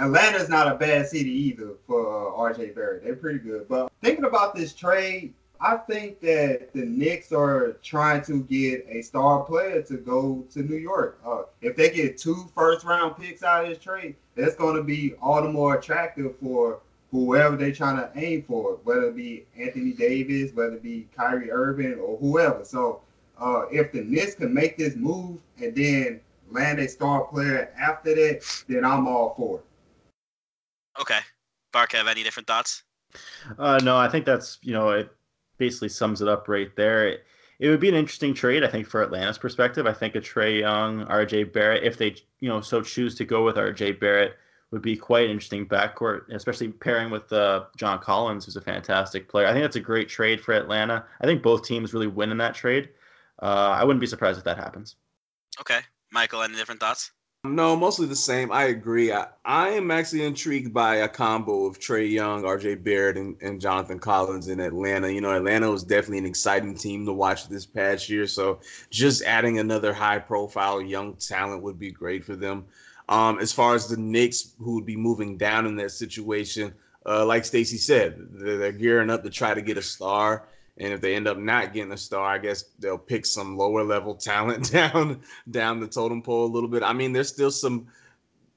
[0.00, 3.04] Atlanta's not a bad city either for uh, RJ Barrett.
[3.04, 3.68] They're pretty good.
[3.68, 5.34] But thinking about this trade,
[5.64, 10.58] I think that the Knicks are trying to get a star player to go to
[10.60, 11.20] New York.
[11.24, 14.82] Uh, if they get two first round picks out of this trade, that's going to
[14.82, 16.80] be all the more attractive for
[17.12, 21.52] whoever they're trying to aim for, whether it be Anthony Davis, whether it be Kyrie
[21.52, 22.64] Irving, or whoever.
[22.64, 23.00] So
[23.38, 28.16] uh, if the Knicks can make this move and then land a star player after
[28.16, 29.64] that, then I'm all for it.
[31.00, 31.20] Okay.
[31.72, 32.82] Barkev any different thoughts?
[33.58, 35.14] Uh, no, I think that's, you know, it,
[35.62, 37.06] basically sums it up right there.
[37.06, 37.24] It,
[37.60, 39.86] it would be an interesting trade, I think, for Atlanta's perspective.
[39.86, 43.44] I think a Trae Young, RJ Barrett, if they you know so choose to go
[43.44, 44.34] with RJ Barrett,
[44.72, 49.46] would be quite interesting backcourt, especially pairing with uh, John Collins, who's a fantastic player.
[49.46, 51.04] I think that's a great trade for Atlanta.
[51.20, 52.88] I think both teams really win in that trade.
[53.40, 54.96] Uh, I wouldn't be surprised if that happens.
[55.60, 57.12] Okay, Michael, any different thoughts?
[57.44, 58.52] No, mostly the same.
[58.52, 59.12] I agree.
[59.12, 63.60] I, I am actually intrigued by a combo of Trae Young, RJ Barrett, and, and
[63.60, 65.10] Jonathan Collins in Atlanta.
[65.10, 68.28] You know, Atlanta was definitely an exciting team to watch this past year.
[68.28, 72.64] So just adding another high profile young talent would be great for them.
[73.08, 76.72] Um, as far as the Knicks, who would be moving down in that situation,
[77.06, 80.46] uh, like Stacy said, they're, they're gearing up to try to get a star.
[80.78, 83.84] And if they end up not getting a star, I guess they'll pick some lower
[83.84, 85.20] level talent down
[85.50, 86.82] down the totem pole a little bit.
[86.82, 87.88] I mean, there's still some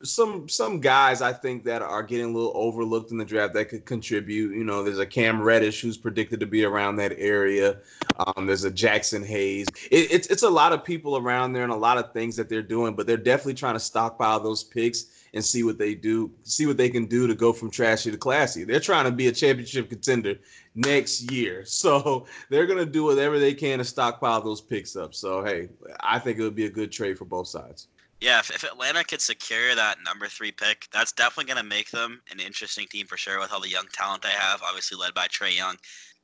[0.03, 3.65] some some guys I think that are getting a little overlooked in the draft that
[3.65, 4.55] could contribute.
[4.55, 7.79] You know, there's a Cam Reddish who's predicted to be around that area.
[8.19, 9.67] Um, there's a Jaxson Hayes.
[9.91, 12.49] It, it's it's a lot of people around there and a lot of things that
[12.49, 16.31] they're doing, but they're definitely trying to stockpile those picks and see what they do,
[16.43, 18.63] see what they can do to go from trashy to classy.
[18.63, 20.35] They're trying to be a championship contender
[20.73, 21.65] next year.
[21.85, 25.13] So they're going to do whatever they can to stockpile those picks up.
[25.13, 25.69] So, hey,
[25.99, 27.87] I think it would be a good trade for both sides.
[28.21, 31.91] Yeah, if, if Atlanta could secure that number three pick, that's definitely going to make
[31.91, 35.13] them an interesting team for sure with all the young talent they have, obviously led
[35.13, 35.75] by Trae Young.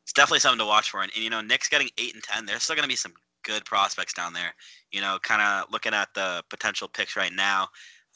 [0.03, 1.01] It's definitely something to watch for.
[1.01, 3.13] And, and you know, Knicks getting eight and 10, there's still going to be some
[3.43, 4.53] good prospects down there.
[4.91, 7.67] You know, kind of looking at the potential picks right now,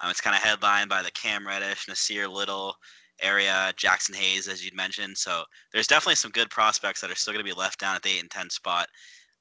[0.01, 2.75] um, it's kind of headlined by the Cam Reddish, Nassir Little
[3.21, 5.17] area, Jaxson Hayes, as you'd mentioned.
[5.17, 8.03] So there's definitely some good prospects that are still going to be left down at
[8.03, 8.87] the 8 and 10 spot.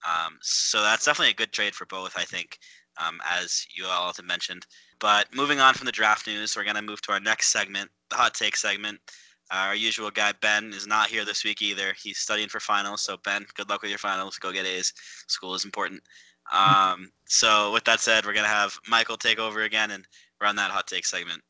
[0.06, 2.58] Um, so that's definitely a good trade for both, I think,
[3.04, 4.66] um, as you all have mentioned.
[5.00, 7.90] But moving on from the draft news, we're going to move to our next segment,
[8.10, 9.00] the hot take segment.
[9.50, 11.94] Uh, our usual guy, Ben, is not here this week either.
[12.02, 13.02] He's studying for finals.
[13.02, 14.38] So, Ben, good luck with your finals.
[14.38, 14.92] Go get A's.
[15.28, 16.02] School is important.
[16.52, 20.06] Um, so, with that said, we're going to have Michael take over again and
[20.44, 21.42] run that hot take segment.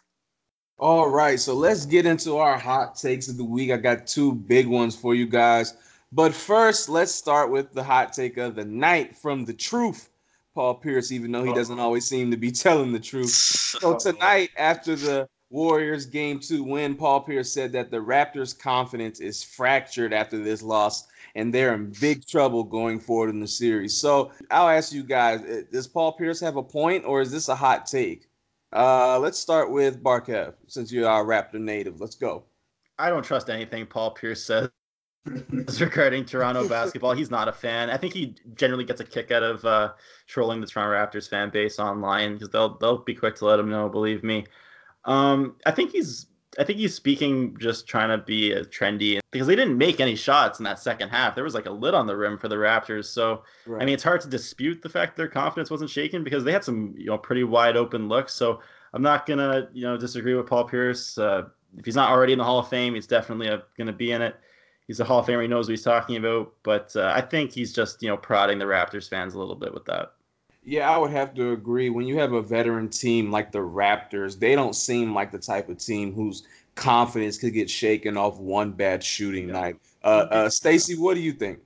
[0.79, 3.71] All right, so let's get into our hot takes of the week.
[3.71, 5.75] I got two big ones for you guys.
[6.13, 10.11] But first, let's start with the hot take of the night from the truth,
[10.55, 13.61] Paul Pierce, even though he doesn't always seem to be telling the truth.
[13.81, 19.19] So tonight, after the Warriors game two win, Paul Pierce said that the Raptors' confidence
[19.21, 23.97] is fractured after this loss and they're in big trouble going forward in the series.
[23.97, 27.49] So I'll ask you guys, eh, does Paul Pierce have a point or is this
[27.49, 28.29] a hot take?
[28.75, 32.01] Uh, let's start with Barkev, since you're a Raptor native.
[32.01, 32.45] Let's go.
[32.99, 34.69] I don't trust anything Paul Pierce says
[35.81, 37.13] regarding Toronto basketball.
[37.13, 37.89] He's not a fan.
[37.89, 39.93] I think he generally gets a kick out of uh,
[40.27, 43.71] trolling the Toronto Raptors fan base online because they'll they'll be quick to let him
[43.71, 43.89] know.
[43.89, 44.45] Believe me.
[45.05, 46.27] Um, I think he's
[46.59, 50.15] I think he's speaking just trying to be a trendy because they didn't make any
[50.15, 51.35] shots in that second half.
[51.35, 53.07] There was like a lid on the rim for the Raptors.
[53.07, 53.83] So right.
[53.83, 56.65] I mean, it's hard to dispute the fact their confidence wasn't shaken because they had
[56.65, 58.35] some you know pretty wide open looks.
[58.35, 58.61] So
[58.93, 61.19] I'm not gonna you know disagree with Paul Pierce.
[61.19, 61.45] Uh,
[61.77, 64.23] if he's not already in the Hall of Fame, he's definitely a, gonna be in
[64.23, 64.37] it.
[64.87, 65.43] He's a Hall of Famer.
[65.43, 66.53] He knows what he's talking about.
[66.63, 69.75] But uh, I think he's just you know prodding the Raptors fans a little bit
[69.75, 70.13] with that.
[70.65, 71.91] Yeah, I would have to agree.
[71.91, 75.69] When you have a veteran team like the Raptors, they don't seem like the type
[75.69, 76.45] of team whose
[76.75, 79.77] confidence could get shaken off one bad shooting night.
[80.03, 81.61] Uh, uh, Stacy, what do you think?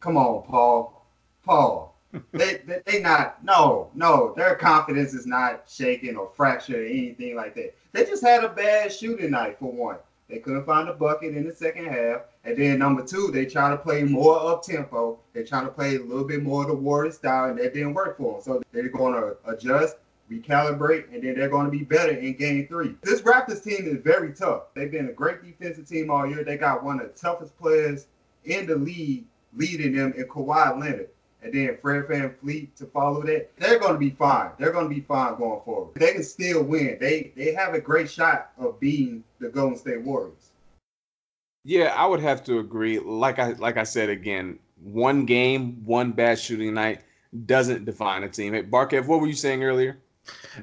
[0.00, 1.06] Come on, Paul.
[1.44, 1.94] Paul.
[2.32, 7.36] they, they they not no no their confidence is not shaken or fractured or anything
[7.36, 7.74] like that.
[7.92, 9.98] They just had a bad shooting night for one.
[10.28, 12.22] They couldn't find a bucket in the second half.
[12.44, 15.18] And then number two, they try to play more up tempo.
[15.32, 17.94] They try to play a little bit more of the Warrior style, and that didn't
[17.94, 18.42] work for them.
[18.42, 19.96] So they're going to adjust,
[20.30, 22.96] recalibrate, and then they're going to be better in game three.
[23.02, 24.74] This Raptors team is very tough.
[24.74, 26.42] They've been a great defensive team all year.
[26.42, 28.06] They got one of the toughest players
[28.44, 31.08] in the league leading them in Kawhi Leonard.
[31.46, 34.50] And then Fred VanVleet to follow that, they're going to be fine.
[34.58, 35.94] They're going to be fine going forward.
[35.94, 36.98] They can still win.
[37.00, 40.50] They they have a great shot of beating the Golden State Warriors.
[41.62, 42.98] Yeah, I would have to agree.
[42.98, 47.02] Like I like I said again, one game, one bad shooting night
[47.44, 48.52] doesn't define a team.
[48.52, 49.98] Hey, Barkev, what were you saying earlier?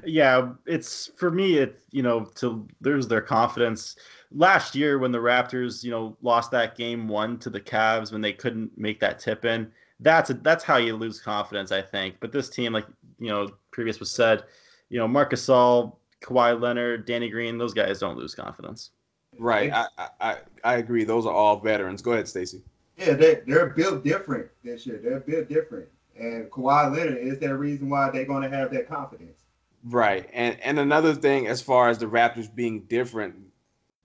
[0.04, 1.56] Yeah, it's for me.
[1.56, 3.96] It you know to lose their confidence
[4.32, 8.20] last year when the Raptors you know lost that game one to the Cavs when
[8.20, 9.72] they couldn't make that tip in.
[10.04, 12.16] That's a, that's how you lose confidence, I think.
[12.20, 12.86] But this team, like
[13.18, 14.44] you know, previous was said,
[14.90, 18.90] you know, Marc Gasol, Kawhi Leonard, Danny Green, those guys don't lose confidence.
[19.38, 19.72] Right.
[19.72, 19.88] I
[20.20, 21.04] I, I agree.
[21.04, 22.02] Those are all veterans.
[22.02, 22.62] Go ahead, Stacy.
[22.98, 25.00] Yeah, they they're built different this year.
[25.02, 25.88] They're built different.
[26.16, 29.40] And Kawhi Leonard is that reason why they're going to have that confidence.
[29.84, 30.28] Right.
[30.32, 33.34] And and another thing as far as the Raptors being different,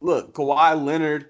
[0.01, 1.27] look, Kawhi Leonard,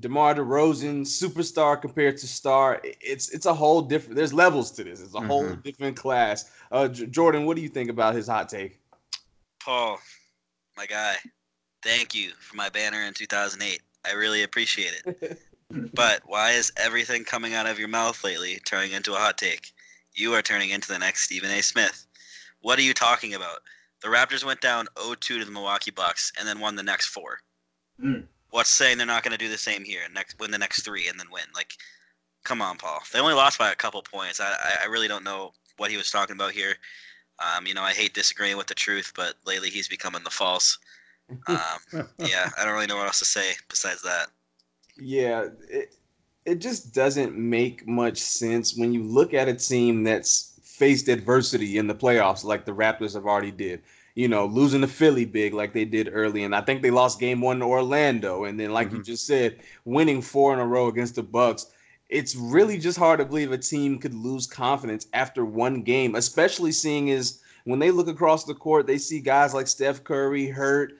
[0.00, 5.00] DeMar DeRozan, superstar compared to star, it's it's a whole different there's levels to this.
[5.00, 5.26] It's a mm-hmm.
[5.26, 6.50] whole different class.
[6.70, 8.78] Uh J- Jordan, what do you think about his hot take?
[9.64, 9.98] Paul,
[10.76, 11.16] my guy,
[11.82, 13.80] thank you for my banner in 2008.
[14.04, 15.38] I really appreciate it.
[15.94, 19.72] but why is everything coming out of your mouth lately turning into a hot take?
[20.14, 21.62] You are turning into the next Stephen A.
[21.62, 22.06] Smith.
[22.60, 23.60] What are you talking about?
[24.02, 27.38] The Raptors went down 0-2 to the Milwaukee Bucks and then won the next four.
[28.02, 28.24] Mm.
[28.52, 30.02] What's saying they're not going to do the same here?
[30.14, 31.44] Next, win the next three and then win.
[31.54, 31.72] Like,
[32.44, 33.00] come on, Paul.
[33.12, 34.40] They only lost by a couple points.
[34.40, 36.74] I, I really don't know what he was talking about here.
[37.38, 40.78] Um, you know, I hate disagreeing with the truth, but lately he's becoming the false.
[41.48, 41.56] Um,
[42.18, 44.28] yeah, I don't really know what else to say besides that.
[44.96, 45.96] Yeah, it,
[46.44, 51.78] it just doesn't make much sense when you look at a team that's faced adversity
[51.78, 53.82] in the playoffs like the Raptors have already did.
[54.14, 57.18] You know, losing to Philly big like they did early, and I think they lost
[57.18, 58.96] game one to Orlando, and then like mm-hmm.
[58.96, 61.66] you just said, winning four in a row against the Bucks.
[62.08, 66.72] It's really just hard to believe a team could lose confidence after one game, especially
[66.72, 70.92] seeing is when they look across the court, they see guys like Steph Curry hurt,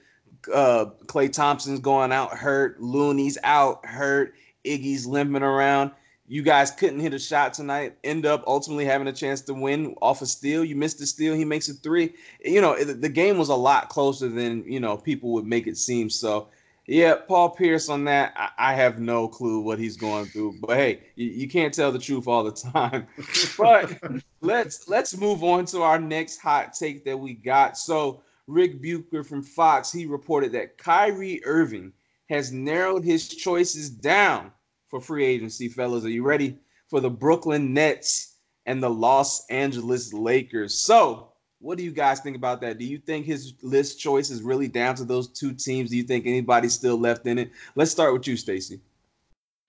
[0.51, 4.33] uh, Klay Thompson's going out hurt, Looney's out hurt,
[4.65, 5.91] Iggy's limping around
[6.27, 9.93] you guys couldn't hit a shot tonight, end up ultimately having a chance to win
[10.01, 10.63] off a steal.
[10.63, 12.13] You missed the steal, he makes a three.
[12.43, 15.77] You know, the game was a lot closer than, you know, people would make it
[15.77, 16.09] seem.
[16.09, 16.47] So,
[16.87, 20.57] yeah, Paul Pierce on that, I, have no clue what he's going through.
[20.59, 23.07] But hey, you, you can't tell the truth all the time.
[23.57, 23.97] but
[24.41, 27.77] let's let's move on to our next hot take that we got.
[27.77, 31.93] So Rick Bucher from Fox, he reported that Kyrie Irving
[32.29, 34.51] has narrowed his choices down
[34.93, 36.05] for free agency, fellas.
[36.05, 36.55] Are you ready
[36.87, 38.35] for the Brooklyn Nets
[38.67, 40.75] and the Los Angeles Lakers?
[40.75, 42.77] So, what do you guys think about that?
[42.77, 45.89] Do you think his list choice is really down to those two teams?
[45.89, 47.49] Do you think anybody's still left in it?
[47.73, 48.81] Let's start with you, Stacy.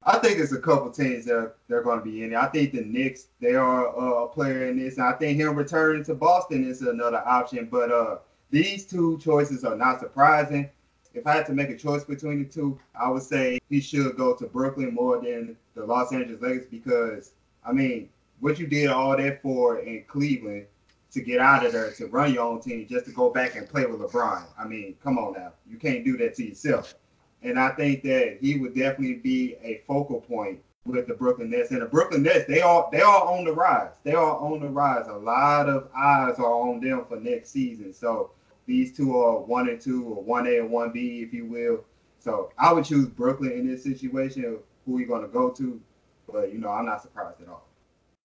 [0.02, 2.36] I think it's a couple teams that they're going to be in it.
[2.36, 3.86] I think the Knicks they are
[4.24, 7.66] a player in this, and I think him returning to Boston is another option.
[7.70, 8.18] But uh,
[8.50, 10.68] these two choices are not surprising
[11.14, 14.16] if I had to make a choice between the two, I would say he should
[14.16, 17.32] go to Brooklyn more than the Los Angeles Lakers because
[17.64, 18.10] I mean,
[18.40, 20.66] what you did all that for in Cleveland
[21.12, 23.68] to get out of there to run your own team just to go back and
[23.68, 24.44] play with LeBron.
[24.58, 25.52] I mean, come on now.
[25.70, 26.94] You can't do that to yourself.
[27.42, 31.70] And I think that he would definitely be a focal point with the Brooklyn Nets.
[31.70, 33.92] And the Brooklyn Nets, they all they are on the rise.
[34.02, 35.06] They are on the rise.
[35.06, 37.92] A lot of eyes are on them for next season.
[37.94, 38.30] So
[38.66, 41.84] these two are one and two, or one A and one B, if you will.
[42.18, 45.80] So I would choose Brooklyn in this situation who you're going to go to.
[46.30, 47.68] But you know, I'm not surprised at all.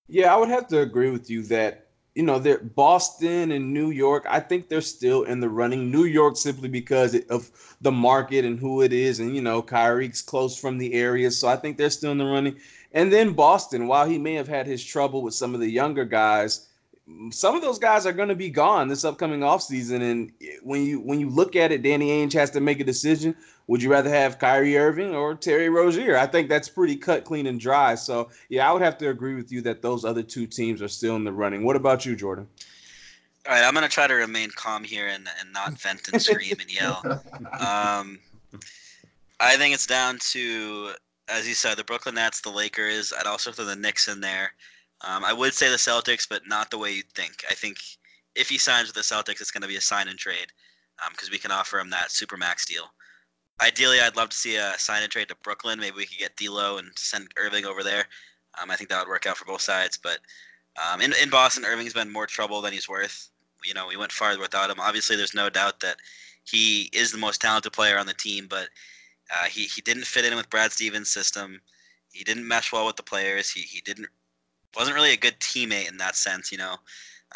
[0.08, 3.92] Yeah, I would have to agree with you that you know, they're Boston and New
[3.92, 4.26] York.
[4.28, 5.92] I think they're still in the running.
[5.92, 7.50] New York simply because of
[7.82, 11.48] the market and who it is, and you know, Kyrie's close from the area, so
[11.48, 12.58] I think they're still in the running.
[12.92, 16.04] And then Boston, while he may have had his trouble with some of the younger
[16.04, 16.68] guys,
[17.32, 20.02] some of those guys are going to be gone this upcoming offseason.
[20.02, 20.32] And
[20.64, 23.36] when you when you look at it, Danny Ainge has to make a decision.
[23.68, 26.18] Would you rather have Kyrie Irving or Terry Rozier?
[26.18, 27.96] I think that's pretty cut, clean, and dry.
[27.96, 30.88] So yeah, I would have to agree with you that those other two teams are
[30.88, 31.64] still in the running.
[31.64, 32.48] What about you, Jordan?
[33.48, 36.56] All right, I'm gonna try to remain calm here and, and not vent and scream
[36.60, 37.02] and yell.
[37.60, 38.20] Um,
[39.40, 40.92] I think it's down to,
[41.30, 43.14] as you said, the Brooklyn Nets, the Lakers.
[43.18, 44.54] I'd also throw the Knicks in there.
[45.02, 47.46] Um, I would say the Celtics, but not the way you'd think.
[47.50, 47.78] I think
[48.36, 50.48] if he signs with the Celtics, it's going to be a sign and trade
[51.12, 52.92] because um, we can offer him that super max deal.
[53.62, 55.80] Ideally, I'd love to see a sign and trade to Brooklyn.
[55.80, 58.06] Maybe we could get D'Lo and send Irving over there.
[58.62, 59.98] Um, I think that would work out for both sides.
[60.02, 60.20] But
[60.82, 63.30] um, in in Boston, Irving's been more trouble than he's worth.
[63.66, 64.80] You know, we went farther without him.
[64.80, 65.98] Obviously, there's no doubt that
[66.46, 68.70] he is the most talented player on the team, but
[69.36, 71.62] uh, he he didn't fit in with Brad Stevens' system.
[72.12, 73.50] He didn't mesh well with the players.
[73.52, 74.08] He he didn't
[74.76, 76.52] wasn't really a good teammate in that sense.
[76.52, 76.76] You know,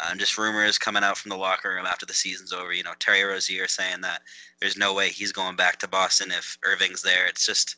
[0.00, 2.72] um, just rumors coming out from the locker room after the season's over.
[2.72, 4.22] You know, Terry Rozier saying that
[4.60, 7.26] there's no way he's going back to Boston if Irving's there.
[7.26, 7.76] It's just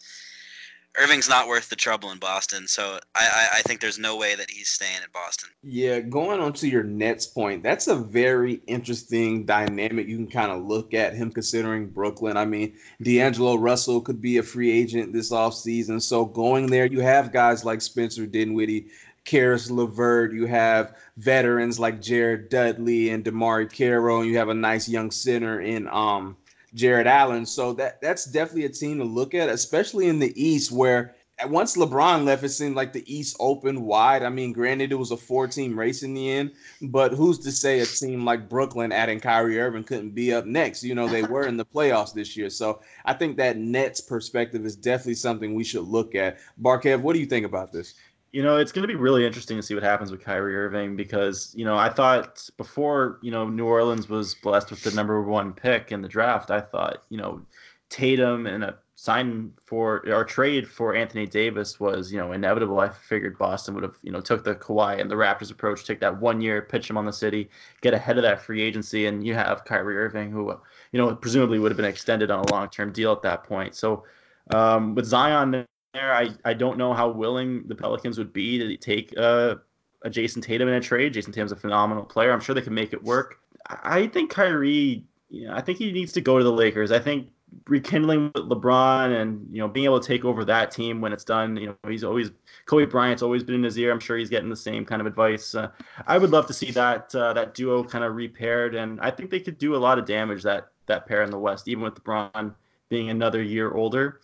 [0.98, 4.34] Irving's not worth the trouble in Boston, so I, I, I, think there's no way
[4.34, 5.50] that he's staying in Boston.
[5.62, 10.08] Yeah, going on to your Nets point, that's a very interesting dynamic.
[10.08, 12.38] You can kind of look at him considering Brooklyn.
[12.38, 16.00] I mean, D'Angelo Russell could be a free agent this offseason.
[16.00, 18.86] So going there, you have guys like Spencer Dinwiddie,
[19.26, 24.54] Caris LeVert, you have veterans like Jared Dudley and DeMarre Carroll, and you have a
[24.54, 26.36] nice young center in um
[26.74, 27.44] Jarrett Allen.
[27.44, 31.14] So that that's definitely a team to look at, especially in the East, where
[31.44, 34.22] once LeBron left, it seemed like the East opened wide.
[34.22, 37.80] I mean, granted, it was a four-team race in the end, but who's to say
[37.80, 40.82] a team like Brooklyn adding Kyrie Irving couldn't be up next?
[40.82, 44.64] You know, they were in the playoffs this year, so I think that Nets perspective
[44.64, 46.38] is definitely something we should look at.
[46.62, 47.94] Barkev, what do you think about this?
[48.36, 50.94] You know, it's going to be really interesting to see what happens with Kyrie Irving
[50.94, 55.22] because, you know, I thought before, you know, New Orleans was blessed with the number
[55.22, 57.40] one pick in the draft, I thought, you know,
[57.88, 62.78] Tatum and a sign for or trade for Anthony Davis was, you know, inevitable.
[62.78, 66.00] I figured Boston would have, you know, took the Kawhi and the Raptors approach, take
[66.00, 67.48] that one year, pitch him on the city,
[67.80, 70.54] get ahead of that free agency, and you have Kyrie Irving, who,
[70.92, 73.74] you know, presumably would have been extended on a long term deal at that point.
[73.74, 74.04] So
[74.52, 75.66] um, with Zion
[75.96, 76.14] there.
[76.14, 79.60] I, I don't know how willing the Pelicans would be to take a
[80.06, 81.14] Jayson Tatum in a trade.
[81.14, 82.32] Jayson Tatum's a phenomenal player.
[82.32, 83.40] I'm sure they can make it work.
[83.68, 86.92] I think Kyrie, you know, I think he needs to go to the Lakers.
[86.92, 87.28] I think
[87.68, 91.24] rekindling with LeBron and you know being able to take over that team when it's
[91.24, 91.56] done.
[91.56, 92.30] You know, he's always
[92.66, 93.92] Kobe Bryant's always been in his ear.
[93.92, 95.54] I'm sure he's getting the same kind of advice.
[95.54, 95.70] Uh,
[96.06, 99.30] I would love to see that uh, that duo kind of repaired, and I think
[99.30, 101.94] they could do a lot of damage that that pair in the West, even with
[101.94, 102.54] LeBron
[102.88, 104.20] being another year older.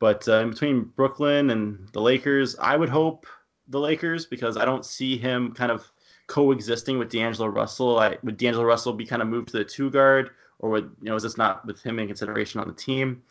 [0.00, 3.26] But uh, in between Brooklyn and the Lakers, I would hope
[3.68, 5.90] the Lakers because I don't see him kind of
[6.28, 7.98] coexisting with D'Angelo Russell.
[7.98, 10.30] I, would D'Angelo Russell be kind of moved to the two guard,
[10.60, 13.22] or would you know is this not with him in consideration on the team?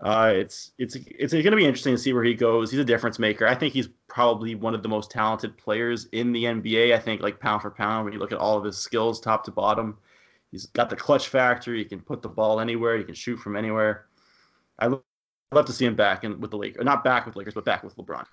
[0.00, 2.70] Uh, it's it's it's going to be interesting to see where he goes.
[2.70, 3.46] He's a difference maker.
[3.46, 6.94] I think he's probably one of the most talented players in the NBA.
[6.94, 9.44] I think like pound for pound, when you look at all of his skills, top
[9.44, 9.98] to bottom,
[10.52, 11.74] he's got the clutch factor.
[11.74, 12.96] He can put the ball anywhere.
[12.96, 14.06] He can shoot from anywhere.
[14.78, 14.96] I
[15.52, 17.82] love to see him back in with the Lakers, not back with Lakers, but back
[17.82, 18.24] with LeBron.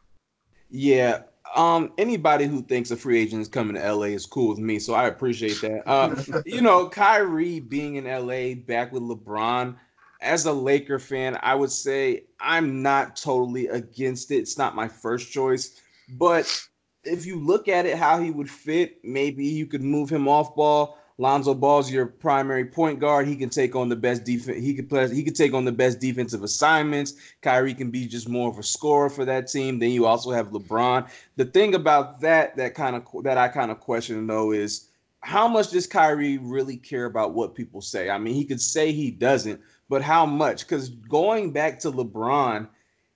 [0.70, 1.24] Yeah.
[1.56, 4.80] Um, anybody who thinks a free agent is coming to LA is cool with me,
[4.80, 5.88] so I appreciate that.
[5.88, 9.76] Uh, you know, Kyrie being in LA back with LeBron,
[10.22, 14.38] as a Laker fan, I would say I'm not totally against it.
[14.38, 15.80] It's not my first choice,
[16.18, 16.68] but
[17.04, 20.56] if you look at it, how he would fit, maybe you could move him off
[20.56, 23.28] ball Lonzo Ball's your primary point guard.
[23.28, 24.62] He can take on the best defense.
[24.62, 25.14] He could play.
[25.14, 27.14] He could take on the best defensive assignments.
[27.42, 29.80] Kyrie can be just more of a scorer for that team.
[29.80, 31.10] Then you also have LeBron.
[31.38, 34.90] The thing about that that kind of that I kind of question though is
[35.22, 38.10] how much does Kyrie really care about what people say?
[38.10, 39.60] I mean, he could say he doesn't,
[39.90, 40.68] but how much?
[40.68, 42.68] Because going back to LeBron,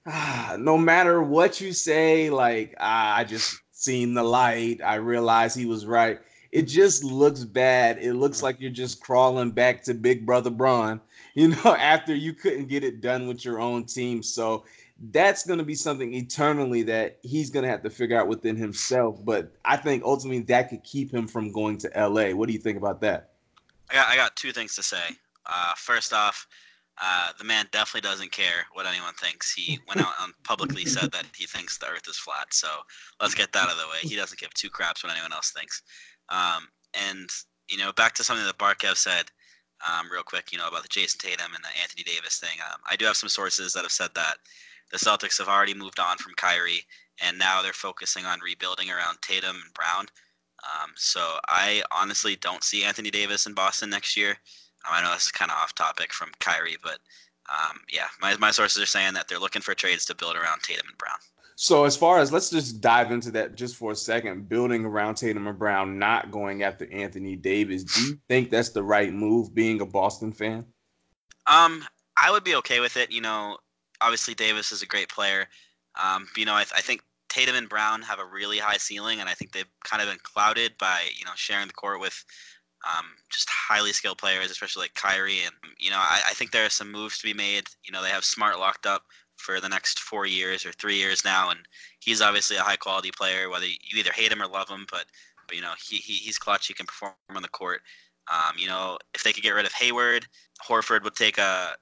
[0.07, 4.79] ah, no matter what you say, like ah, I just seen the light.
[4.83, 6.19] I realized he was right
[6.51, 7.99] it just looks bad.
[7.99, 10.99] It looks like you're just crawling back to Big Brother Bron,
[11.35, 14.23] you know, after you couldn't get it done with your own team.
[14.23, 14.65] So
[15.11, 18.55] that's going to be something eternally that he's going to have to figure out within
[18.55, 19.23] himself.
[19.23, 22.31] But I think ultimately that could keep him from going to LA.
[22.31, 23.29] What do you think about that?
[23.89, 25.03] I got, I got two things to say.
[25.45, 26.47] Uh, first off,
[27.01, 29.53] uh, the man definitely doesn't care what anyone thinks.
[29.53, 32.53] He went out and publicly said that he thinks the Earth is flat.
[32.53, 32.67] So
[33.21, 33.99] let's get that out of the way.
[34.01, 35.81] He doesn't give two craps what anyone else thinks.
[36.29, 37.29] Um, and
[37.69, 39.25] you know, back to something that Barkev said,
[39.87, 42.57] um, real quick, you know, about the Jayson Tatum and the Anthony Davis thing.
[42.71, 44.37] Um, I do have some sources that have said that
[44.91, 46.83] the Celtics have already moved on from Kyrie,
[47.21, 50.07] and now they're focusing on rebuilding around Tatum and Brown.
[50.63, 54.31] Um, so I honestly don't see Anthony Davis in Boston next year.
[54.85, 56.99] Um, I know this is kind of off topic from Kyrie, but
[57.49, 60.61] um, yeah, my, my sources are saying that they're looking for trades to build around
[60.61, 61.17] Tatum and Brown.
[61.61, 65.15] So as far as let's just dive into that just for a second, building around
[65.15, 67.83] Tatum and Brown, not going after Anthony Davis.
[67.83, 70.63] Do you think that's the right move, being a Boston fan?
[71.47, 71.83] Um,
[72.15, 73.11] I would be okay with it.
[73.11, 73.57] You know,
[73.99, 75.47] obviously Davis is a great player.
[76.01, 79.27] Um, you know, I, I think Tatum and Brown have a really high ceiling, and
[79.27, 82.23] I think they've kind of been clouded by you know sharing the court with
[82.87, 85.41] um, just highly skilled players, especially like Kyrie.
[85.43, 87.67] And you know, I, I think there are some moves to be made.
[87.83, 89.03] You know, they have Smart locked up
[89.39, 91.59] for the next four years or three years now, and
[91.99, 93.49] he's obviously a high quality player.
[93.49, 95.05] Whether you either hate him or love him, but
[95.47, 96.67] but you know he, he he's clutch.
[96.67, 97.81] He can perform on the court.
[98.31, 100.27] Um, you know, if they could get rid of Hayward,
[100.63, 101.75] Horford would take a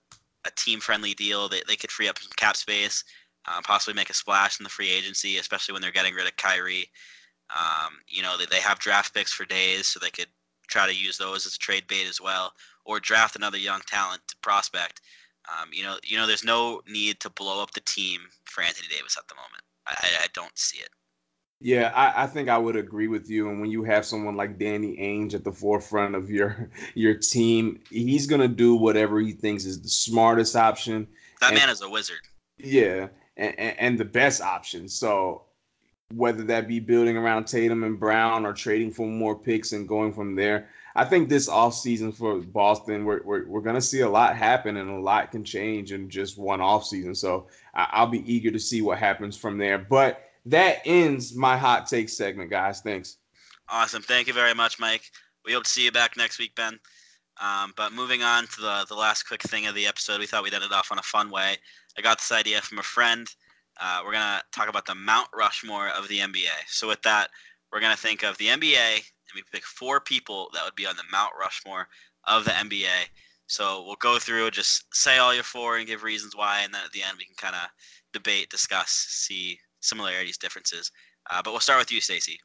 [0.46, 1.50] a team friendly deal.
[1.50, 3.04] They they could free up some cap space,
[3.48, 6.36] uh, possibly make a splash in the free agency, especially when they're getting rid of
[6.38, 6.90] Kyrie.
[7.56, 10.28] Um, you know, they, they have draft picks for days, so they could
[10.68, 12.54] try to use those as a trade bait as well,
[12.86, 15.02] or draft another young talent prospect.
[15.48, 18.88] Um, you know, you know, there's no need to blow up the team for Anthony
[18.90, 19.64] Davis at the moment.
[19.86, 20.90] I, I don't see it.
[21.60, 23.50] Yeah, I, I, think I would agree with you.
[23.50, 27.80] And when you have someone like Danny Ainge at the forefront of your your team,
[27.90, 31.08] he's gonna do whatever he thinks is the smartest option.
[31.42, 32.20] That and, man is a wizard.
[32.58, 34.88] Yeah, and, and, and the best option.
[34.88, 35.44] So
[36.14, 40.14] whether that be building around Tatum and Brown or trading for more picks and going
[40.14, 44.10] from there, I think this offseason for Boston, we're, we're, we're going to see a
[44.10, 47.16] lot happen and a lot can change in just one offseason.
[47.16, 47.46] So
[47.76, 49.78] I'll be eager to see what happens from there.
[49.78, 52.82] But that ends my hot take segment, guys.
[52.82, 53.18] Thanks.
[53.70, 54.02] Awesome.
[54.02, 55.04] Thank you very much, Mike.
[55.46, 56.80] We hope to see you back next week, Ben.
[57.40, 60.44] Um, but moving on to the, the last quick thing of the episode, we thought
[60.44, 61.58] we'd end it off on a fun way.
[61.96, 63.28] I got this idea from a friend.
[63.80, 66.48] Uh, we're going to talk about the Mount Rushmore of the NBA.
[66.66, 67.30] So, with that,
[67.72, 69.04] we're going to think of the NBA
[69.38, 71.88] we pick four people that would be on the Mount Rushmore
[72.26, 73.06] of the NBA.
[73.46, 76.82] So we'll go through, just say all your four and give reasons why, and then
[76.84, 77.70] at the end we can kind of
[78.12, 80.92] debate, discuss, see similarities, differences.
[81.30, 82.40] Uh, but we'll start with you, Stacy.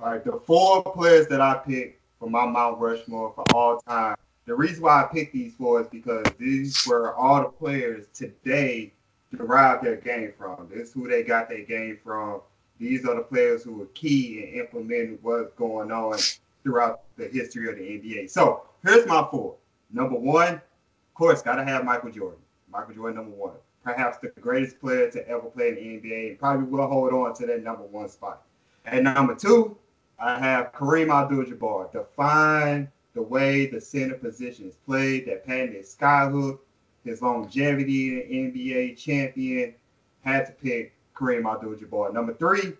[0.00, 4.16] All right, the four players that I picked for my Mount Rushmore for all time.
[4.46, 8.92] The reason why I picked these four is because these were all the players today
[9.34, 10.68] derived their game from.
[10.70, 12.40] This is who they got their game from.
[12.80, 16.18] These are the players who were key in implementing what's going on
[16.62, 18.30] throughout the history of the NBA.
[18.30, 19.56] So here's my four.
[19.92, 22.40] Number one, of course, got to have Michael Jordan.
[22.72, 23.54] Michael Jordan, number one.
[23.84, 27.34] Perhaps the greatest player to ever play in the NBA and probably will hold on
[27.34, 28.42] to that number one spot.
[28.86, 29.76] And number two,
[30.18, 31.92] I have Kareem Abdul-Jabbar.
[31.92, 36.60] Define the way the center position is played, that patented skyhook,
[37.04, 39.74] his longevity in the NBA champion.
[40.22, 42.12] Had to pick Kareem Abdul-Jabbar.
[42.12, 42.72] Number three,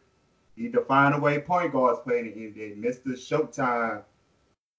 [0.56, 2.82] he defined the way point guards play in the NBA.
[2.82, 3.12] Mr.
[3.12, 4.02] Showtime,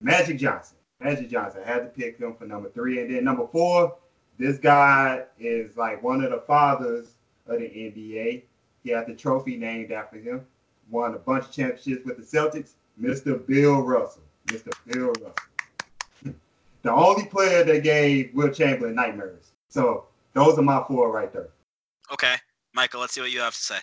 [0.01, 0.77] Magic Johnson.
[0.99, 1.61] Magic Johnson.
[1.65, 3.01] I had to pick him for number three.
[3.01, 3.95] And then number four,
[4.37, 7.15] this guy is like one of the fathers
[7.47, 8.43] of the NBA.
[8.83, 10.45] He had the trophy named after him.
[10.89, 12.73] Won a bunch of championships with the Celtics.
[12.99, 13.45] Mr.
[13.47, 14.23] Bill Russell.
[14.47, 14.71] Mr.
[14.87, 15.35] Bill Russell.
[16.81, 19.51] the only player that gave Wilt Chamberlain nightmares.
[19.69, 21.49] So those are my four right there.
[22.11, 22.35] Okay.
[22.73, 23.77] Michael, let's see what you have to say.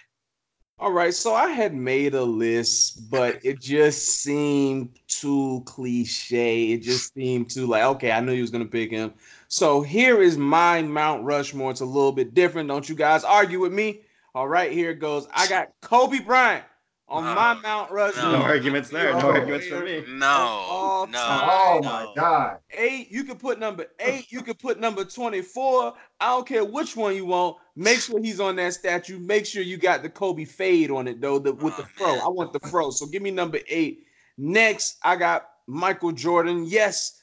[0.81, 6.71] All right, so I had made a list, but it just seemed too cliche.
[6.71, 9.13] It just seemed too like, okay, I knew he was gonna pick him.
[9.49, 11.73] So here is my Mount Rushmore.
[11.73, 12.69] It's a little bit different.
[12.69, 14.03] Don't you guys argue with me?
[14.37, 15.27] All right, here it goes.
[15.35, 16.65] I got Kobe Bryant
[17.09, 18.33] on no, my Mount Rushmore.
[18.33, 19.13] No, arguments there.
[19.13, 20.05] No, no arguments for me.
[20.09, 21.19] No, no.
[21.19, 22.59] Oh my God.
[22.71, 23.11] Eight.
[23.11, 24.31] You can put number eight.
[24.31, 25.95] You can put number twenty-four.
[26.21, 27.57] I don't care which one you want.
[27.77, 29.19] Make sure he's on that statue.
[29.19, 32.15] Make sure you got the Kobe fade on it though, the, with oh, the fro.
[32.15, 32.21] Man.
[32.25, 32.91] I want the fro.
[32.91, 34.05] So give me number eight.
[34.37, 36.65] Next, I got Michael Jordan.
[36.67, 37.23] Yes,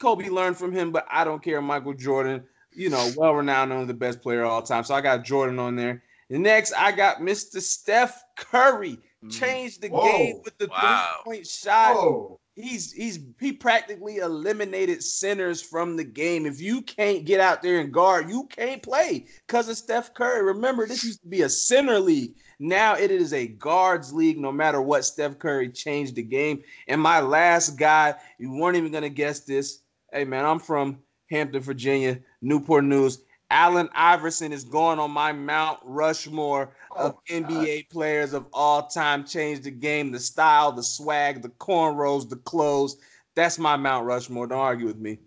[0.00, 1.62] Kobe learned from him, but I don't care.
[1.62, 4.84] Michael Jordan, you know, well renowned, one of the best player of all time.
[4.84, 6.02] So I got Jordan on there.
[6.28, 7.60] Next, I got Mr.
[7.60, 8.98] Steph Curry.
[9.24, 9.30] Mm.
[9.30, 10.02] changed the Whoa.
[10.02, 11.20] game with the wow.
[11.24, 11.94] three point shot.
[11.94, 12.38] Whoa.
[12.54, 16.44] He's he's he practically eliminated centers from the game.
[16.44, 20.42] If you can't get out there and guard, you can't play because of Steph Curry.
[20.42, 22.34] Remember, this used to be a center league.
[22.58, 24.38] Now it is a guards league.
[24.38, 26.62] No matter what, Steph Curry changed the game.
[26.88, 29.78] And my last guy, you weren't even gonna guess this.
[30.12, 30.98] Hey man, I'm from
[31.30, 33.22] Hampton, Virginia, Newport News.
[33.52, 39.24] Allen Iverson is going on my Mount Rushmore of oh, NBA players of all time.
[39.26, 42.96] Changed the game, the style, the swag, the cornrows, the clothes.
[43.34, 44.46] That's my Mount Rushmore.
[44.46, 45.18] Don't argue with me.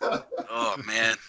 [0.00, 1.16] oh man.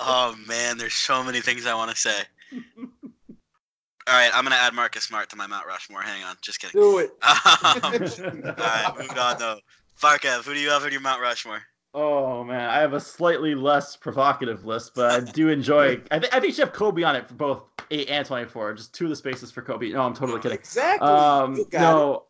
[0.00, 2.14] Oh man, there's so many things I want to say.
[2.54, 6.02] All right, I'm gonna add Marcus Smart to my Mount Rushmore.
[6.02, 6.80] Hang on, just kidding.
[6.80, 7.10] Do it.
[7.20, 9.58] Um, all right, moving on though.
[10.00, 11.62] Barkev, who do you have in your Mount Rushmore?
[11.94, 16.00] Oh man, I have a slightly less provocative list, but I do enjoy.
[16.10, 18.74] I, th- I think you have Kobe on it for both eight and twenty-four.
[18.74, 19.90] Just two of the spaces for Kobe.
[19.90, 20.58] No, I'm totally kidding.
[20.58, 21.08] Exactly.
[21.08, 22.24] Um, no,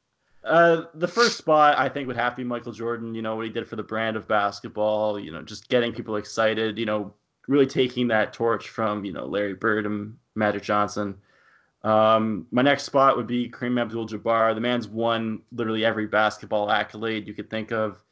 [0.44, 3.14] uh, the first spot I think would have to be Michael Jordan.
[3.14, 5.18] You know what he did for the brand of basketball.
[5.18, 6.78] You know, just getting people excited.
[6.78, 7.12] You know,
[7.48, 11.16] really taking that torch from you know Larry Bird and Magic Johnson.
[11.82, 14.54] Um, my next spot would be Kareem Abdul-Jabbar.
[14.54, 18.02] The man's won literally every basketball accolade you could think of.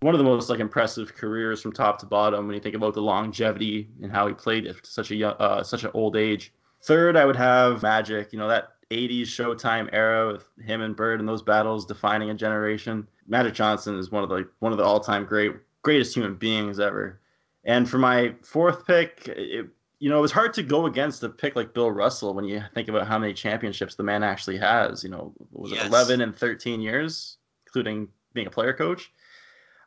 [0.00, 2.92] One of the most like impressive careers from top to bottom when you think about
[2.94, 6.52] the longevity and how he played at such a young, uh, such an old age.
[6.82, 8.30] Third, I would have Magic.
[8.32, 12.34] You know that 80s Showtime era with him and Bird and those battles defining a
[12.34, 13.08] generation.
[13.26, 15.52] Magic Johnson is one of the one of the all-time great
[15.82, 17.20] greatest human beings ever.
[17.64, 19.66] And for my fourth pick, it,
[19.98, 22.62] you know, it was hard to go against a pick like Bill Russell when you
[22.74, 25.02] think about how many championships the man actually has.
[25.02, 25.84] You know, was Yes.
[25.84, 29.10] it 11 and 13 years, including being a player coach?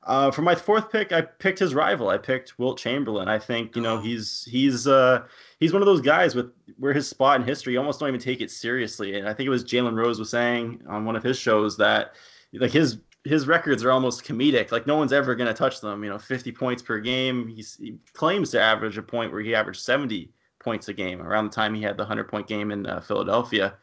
[0.04, 2.10] Uh, for my fourth pick, I picked his rival.
[2.10, 3.28] I picked Wilt Chamberlain.
[3.28, 4.02] I think you know Oh.
[4.02, 5.24] he's he's uh,
[5.60, 8.20] he's one of those guys with where his spot in history you almost don't even
[8.22, 9.18] take it seriously.
[9.20, 12.14] And I think it was Jalen Rose was saying on one of his shows that
[12.54, 14.72] like his his records are almost comedic.
[14.72, 16.04] Like no one's ever going to touch them.
[16.04, 17.48] You know, 50 points per game.
[17.50, 21.46] He's, he claims to average a point where he averaged 70 points a game around
[21.46, 23.76] the time he had the 100 point game in uh, Philadelphia.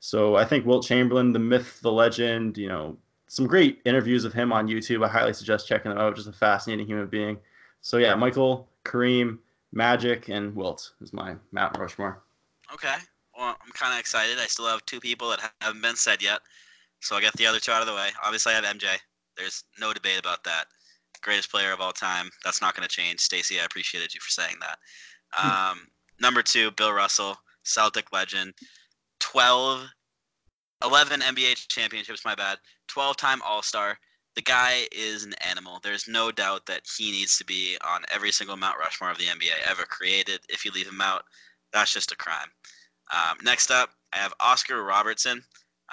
[0.00, 4.32] So I think Wilt Chamberlain, the myth, the legend, you know, some great interviews of
[4.32, 5.04] him on YouTube.
[5.04, 6.16] I highly suggest checking them out.
[6.16, 7.38] Just a fascinating human being.
[7.80, 9.38] So yeah, Michael, Kareem,
[9.72, 12.22] Magic, and Wilt is my Mount Rushmore.
[12.72, 12.94] Okay.
[13.36, 14.38] Well, I'm kind of excited.
[14.38, 16.40] I still have two people that haven't been said yet,
[17.00, 18.08] so I'll get the other two out of the way.
[18.24, 18.86] Obviously, I have MJ.
[19.36, 20.66] There's no debate about that.
[21.22, 22.30] Greatest player of all time.
[22.44, 23.20] That's not going to change.
[23.20, 24.78] Stacy, I appreciated you for saying that.
[25.42, 25.88] Um,
[26.20, 28.54] number two, Bill Russell, Celtic legend.
[29.20, 29.86] 12,
[30.84, 32.58] 11 NBA championships, my bad.
[32.88, 33.98] 12 time All Star.
[34.36, 35.78] The guy is an animal.
[35.82, 39.26] There's no doubt that he needs to be on every single Mount Rushmore of the
[39.26, 40.40] NBA ever created.
[40.48, 41.22] If you leave him out,
[41.72, 42.48] that's just a crime.
[43.12, 45.42] Um, next up, I have Oscar Robertson.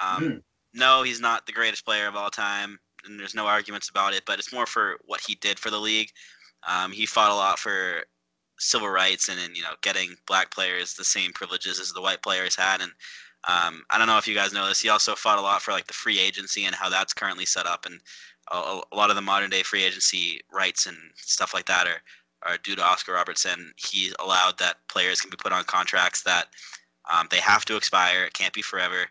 [0.02, 0.38] Um, Hmm.
[0.74, 4.24] No, he's not the greatest player of all time, and there's no arguments about it.
[4.26, 6.10] But it's more for what he did for the league.
[6.68, 8.04] Um, he fought a lot for
[8.60, 12.22] civil rights and, and you know getting black players the same privileges as the white
[12.22, 12.82] players had.
[12.82, 12.92] And
[13.48, 14.82] um, I don't know if you guys know this.
[14.82, 17.66] He also fought a lot for like the free agency and how that's currently set
[17.66, 17.86] up.
[17.86, 18.00] And
[18.52, 22.02] a, a lot of the modern day free agency rights and stuff like that are
[22.44, 23.72] are due to Oscar Robertson.
[23.78, 26.48] He allowed that players can be put on contracts that
[27.12, 28.24] um, they have to expire.
[28.24, 29.06] It can't be forever.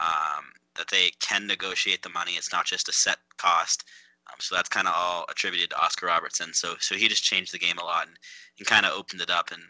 [0.00, 2.32] Um, that they can negotiate the money.
[2.32, 3.84] It's not just a set cost.
[4.28, 6.54] Um, so that's kind of all attributed to Oscar Robertson.
[6.54, 8.16] So so he just changed the game a lot and,
[8.58, 9.50] and kind of opened it up.
[9.50, 9.62] And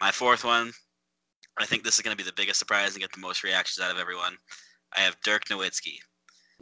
[0.00, 0.72] my fourth one,
[1.60, 3.84] I think this is going to be the biggest surprise and get the most reactions
[3.84, 4.36] out of everyone.
[4.96, 5.98] I have Dirk Nowitzki.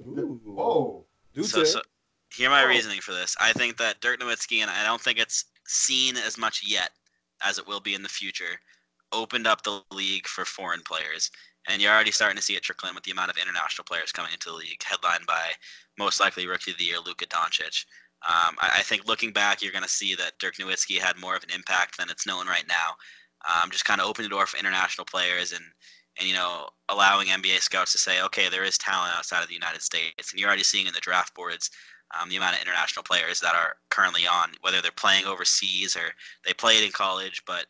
[0.00, 0.40] Ooh.
[0.44, 1.04] Whoa.
[1.34, 1.82] Do So, so
[2.30, 2.66] hear my Oh.
[2.66, 3.36] reasoning for this.
[3.40, 6.90] I think that Dirk Nowitzki, and I don't think it's seen as much yet
[7.42, 8.60] as it will be in the future,
[9.12, 11.30] opened up the league for foreign players.
[11.68, 14.12] And you're already starting to see it trickle in with the amount of international players
[14.12, 15.52] coming into the league, headlined by
[15.98, 17.84] most likely rookie of the year, Luka Doncic.
[18.28, 21.36] Um, I, I think looking back, you're going to see that Dirk Nowitzki had more
[21.36, 22.96] of an impact than it's known right now.
[23.46, 25.64] Um, just kind of opened the door for international players and
[26.18, 29.54] and you know allowing NBA scouts to say, okay, there is talent outside of the
[29.54, 31.70] United States, and you're already seeing in the draft boards
[32.18, 36.12] um, the amount of international players that are currently on, whether they're playing overseas or
[36.44, 37.66] they played in college, but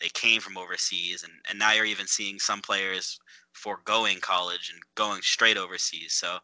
[0.00, 3.18] they came from overseas, and and now you're even seeing some players
[3.52, 6.12] foregoing college and going straight overseas.
[6.12, 6.38] So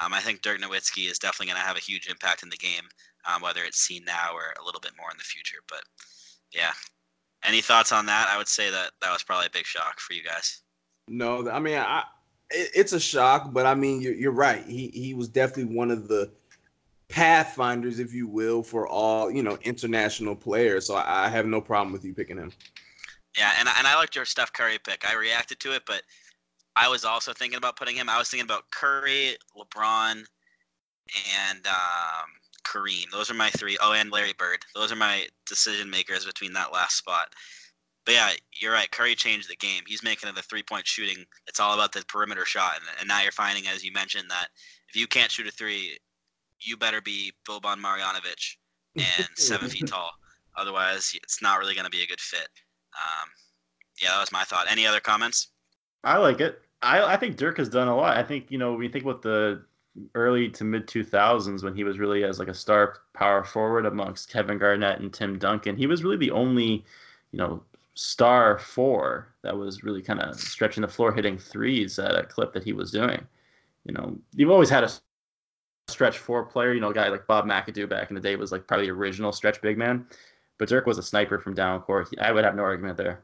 [0.00, 2.56] um, I think Dirk Nowitzki is definitely going to have a huge impact in the
[2.56, 2.84] game,
[3.24, 5.58] um, whether it's seen now or a little bit more in the future.
[5.68, 5.82] But
[6.52, 6.72] yeah,
[7.44, 8.28] any thoughts on that?
[8.30, 10.62] I would say that that was probably a big shock for you guys.
[11.08, 12.04] No, I mean, I
[12.50, 14.64] it, it's a shock, but I mean, you're, you're right.
[14.64, 16.30] He he was definitely one of the
[17.08, 20.86] pathfinders, if you will, for all you know international players.
[20.86, 22.52] So I, I have no problem with you picking him.
[23.36, 25.08] Yeah, and and I liked your Steph Curry pick.
[25.08, 26.02] I reacted to it, but
[26.74, 28.08] I was also thinking about putting him.
[28.08, 30.24] I was thinking about Curry, LeBron,
[31.48, 32.28] and um,
[32.66, 33.10] Kareem.
[33.10, 33.76] Those are my three.
[33.80, 34.64] Oh, and Larry Bird.
[34.74, 37.28] Those are my decision makers between that last spot.
[38.04, 38.30] But yeah,
[38.60, 38.90] you're right.
[38.90, 39.82] Curry changed the game.
[39.86, 41.24] He's making it a three point shooting.
[41.46, 42.76] It's all about the perimeter shot.
[42.76, 44.48] And, and now you're finding, as you mentioned, that
[44.88, 45.98] if you can't shoot a three,
[46.60, 48.56] you better be Boban Marjanovic
[48.96, 50.10] and seven feet tall.
[50.56, 52.48] Otherwise, it's not really going to be a good fit.
[52.96, 53.28] Um,
[54.00, 54.70] yeah, that was my thought.
[54.70, 55.48] Any other comments?
[56.04, 56.60] I like it.
[56.82, 58.16] I, I think Dirk has done a lot.
[58.16, 59.64] I think you know when you think about the
[60.14, 64.30] early to mid 2000s when he was really as like a star power forward amongst
[64.30, 65.76] Kevin Garnett and Tim Duncan.
[65.76, 66.84] He was really the only,
[67.32, 67.62] you know,
[67.94, 72.52] star four that was really kind of stretching the floor, hitting threes at a clip
[72.52, 73.26] that he was doing.
[73.84, 74.90] You know, you've always had a
[75.88, 76.72] stretch four player.
[76.72, 78.92] You know, a guy like Bob McAdoo back in the day was like probably the
[78.92, 80.06] original stretch big man.
[80.58, 82.08] But Dirk was a sniper from down court.
[82.20, 83.22] I would have no argument there.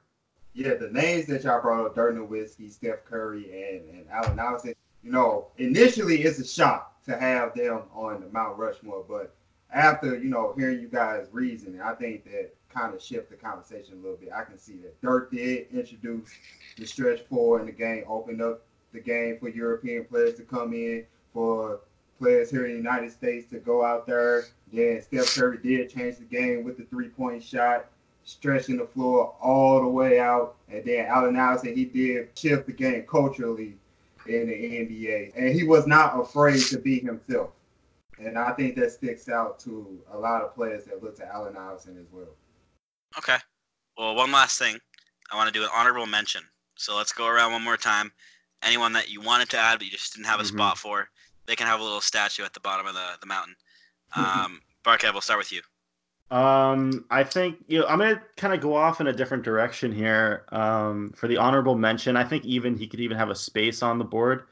[0.55, 4.75] Yeah, the names that y'all brought up, Dirk Nowitzki, Steph Curry, and, and Allen Iverson,
[5.03, 9.33] you know, initially it's a shock to have them on the Mount Rushmore, but
[9.71, 13.95] after, you know, hearing you guys reason, I think that kind of shift the conversation
[13.95, 14.31] a little bit.
[14.35, 16.29] I can see that Dirk did introduce
[16.77, 18.61] the stretch four in the game, opened up
[18.93, 21.03] the game for European players to come in,
[21.33, 21.79] for
[22.19, 24.45] players here in the United States to go out there.
[24.73, 27.85] Then Steph Curry did change the game with the three point shot,
[28.25, 30.53] stretching the floor all the way out.
[30.69, 33.75] And then Allen Iverson, he did shift the game culturally
[34.27, 35.33] in the NBA.
[35.37, 37.51] And he was not afraid to be himself.
[38.19, 41.57] And I think that sticks out to a lot of players that look to Allen
[41.57, 42.29] Iverson as well.
[43.19, 43.37] Okay.
[43.99, 44.79] Well, one last thing.
[45.31, 46.43] I want to do an honorable mention.
[46.77, 48.13] So let's go around one more time.
[48.63, 50.57] Anyone that you wanted to add but you just didn't have a mm-hmm.
[50.57, 51.09] spot for,
[51.47, 53.57] they can have a little statue at the bottom of the, the mountain.
[54.15, 55.63] Um, Barkev, we'll start with you.
[56.33, 59.93] Um, I think you know I'm gonna kind of go off in a different direction
[59.93, 60.47] here.
[60.51, 63.99] Um, for the honorable mention, I think even he could even have a space on
[63.99, 64.45] the board.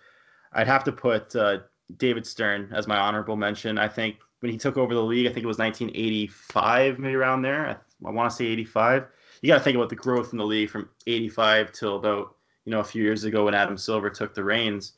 [0.52, 1.60] I'd have to put uh,
[1.96, 3.78] David Stern as my honorable mention.
[3.78, 7.40] I think when he took over the league, I think it was 1985, maybe around
[7.40, 7.66] there.
[7.66, 9.06] I, I want to say 85.
[9.40, 12.36] You got to think about the growth in the league from 85 till about
[12.66, 14.92] you know a few years ago when Adam Silver took the reins.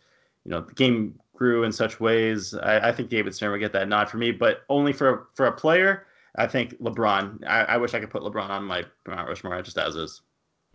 [0.44, 2.54] You know, the game grew in such ways.
[2.54, 5.46] I, I think David Stern would get that nod for me, but only for for
[5.46, 6.06] a player.
[6.36, 7.46] I think LeBron.
[7.46, 10.22] I, I wish I could put LeBron on my Mount Rushmore just as is.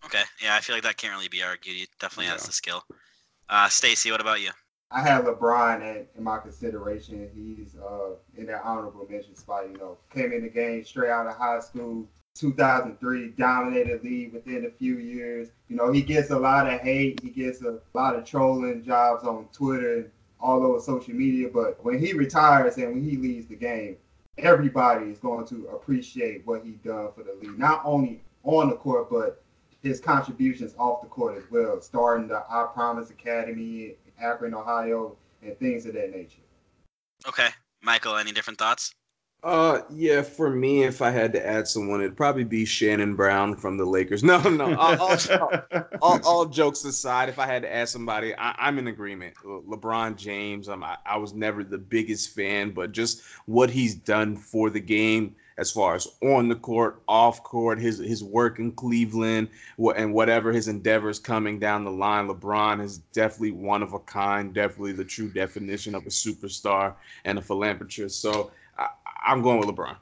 [0.05, 1.75] Okay, yeah, I feel like that can't really be argued.
[1.75, 2.33] He definitely yeah.
[2.33, 2.83] has the skill.
[3.49, 4.51] Uh, Stacy, what about you?
[4.91, 7.29] I have LeBron in, in my consideration.
[7.33, 9.69] He's uh, in that honorable mention spot.
[9.69, 14.65] You know, came in the game straight out of high school, 2003, dominated league within
[14.65, 15.49] a few years.
[15.67, 17.19] You know, he gets a lot of hate.
[17.21, 21.49] He gets a lot of trolling jobs on Twitter and all over social media.
[21.53, 23.97] But when he retires and when he leaves the game,
[24.37, 28.75] everybody is going to appreciate what he done for the league, not only on the
[28.75, 29.43] court, but
[29.81, 35.15] his contributions off the court as well, starting the I Promise Academy, in Akron, Ohio,
[35.41, 36.41] and things of that nature.
[37.27, 37.49] Okay,
[37.81, 38.93] Michael, any different thoughts?
[39.43, 43.55] Uh, yeah, for me, if I had to add someone, it'd probably be Shannon Brown
[43.55, 44.23] from the Lakers.
[44.27, 45.63] No, no, all, all,
[46.01, 49.35] all, all jokes aside, if I had to add somebody, I, am in agreement.
[49.45, 54.35] LeBron James, um, I, I was never the biggest fan, but just what he's done
[54.35, 58.71] for the game as far as on the court, off court, his his work in
[58.73, 59.49] Cleveland,
[59.95, 62.27] and whatever his endeavors coming down the line.
[62.27, 66.93] LeBron is definitely one of a kind, definitely the true definition of a superstar
[67.25, 68.21] and a philanthropist.
[68.21, 68.51] So
[69.27, 69.97] I'm going with LeBron.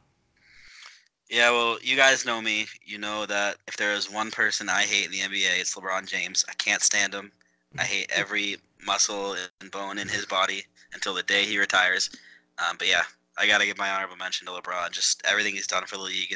[1.30, 2.68] Yeah, well, you guys know me.
[2.86, 6.06] You know that if there is one person I hate in the NBA, it's LeBron
[6.06, 6.46] James.
[6.48, 7.32] I can't stand him.
[7.80, 12.12] I hate every muscle and bone in his body until the day he retires.
[12.60, 13.02] Um, but yeah,
[13.40, 14.92] I got to give my honorable mention to LeBron.
[14.92, 16.36] Just everything he's done for the league,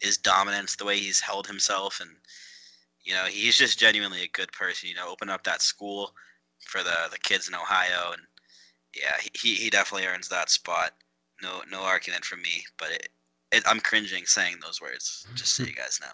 [0.00, 2.10] his dominance, the way he's held himself, and
[3.02, 4.88] you know, he's just genuinely a good person.
[4.88, 6.14] You know, open up that school
[6.66, 8.22] for the the kids in Ohio, and
[8.96, 10.92] yeah, he he definitely earns that spot
[11.42, 13.08] no no argument from me, but it,
[13.52, 15.26] it, I'm cringing saying those words.
[15.34, 16.12] Just so you guys know.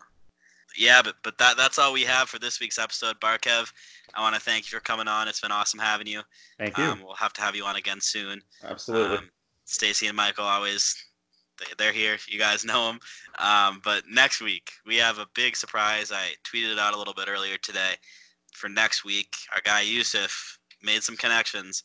[0.76, 3.18] Yeah, but but that that's all we have for this week's episode.
[3.20, 3.72] Barkev,
[4.14, 5.28] I want to thank you for coming on.
[5.28, 6.22] It's been awesome having you.
[6.58, 6.84] Thank you.
[6.84, 8.42] Um, we'll have to have you on again soon.
[8.64, 9.18] Absolutely.
[9.18, 9.30] Um,
[9.64, 10.94] Stacy and Michael always
[11.78, 12.18] they're here.
[12.28, 13.00] You guys know them.
[13.38, 16.12] Um, but next week we have a big surprise.
[16.12, 17.94] I tweeted it out a little bit earlier today.
[18.52, 21.82] For next week, our guy Yusuf made some connections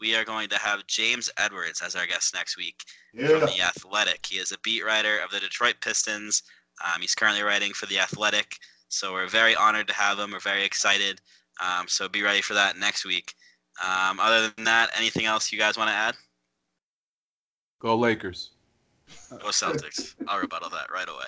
[0.00, 3.28] we are going to have James Edwards as our guest next week yeah.
[3.28, 4.26] from The Athletic.
[4.26, 6.42] He is a beat writer of the Detroit Pistons.
[6.84, 8.56] Um, he's currently writing for The Athletic.
[8.88, 10.32] So we're very honored to have him.
[10.32, 11.20] We're very excited.
[11.60, 13.34] Um, so be ready for that next week.
[13.84, 16.14] Um, other than that, anything else you guys want to add?
[17.80, 18.50] Go Lakers.
[19.30, 20.14] Go Celtics.
[20.26, 21.24] I'll rebuttal that right away.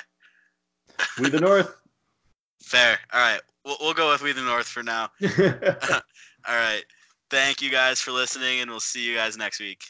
[1.20, 1.76] we the North.
[2.62, 2.98] Fair.
[3.12, 3.40] All right.
[3.64, 5.10] We'll, we'll go with We the North for now.
[6.48, 6.82] All right.
[7.30, 9.84] Thank you guys for listening, and we'll see you guys next week.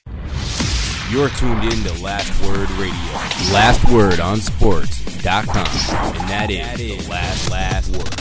[1.10, 2.94] You're tuned in to Last Word Radio.
[3.50, 5.66] Last Word on Sports.com.
[6.16, 8.19] And that is the last, last word.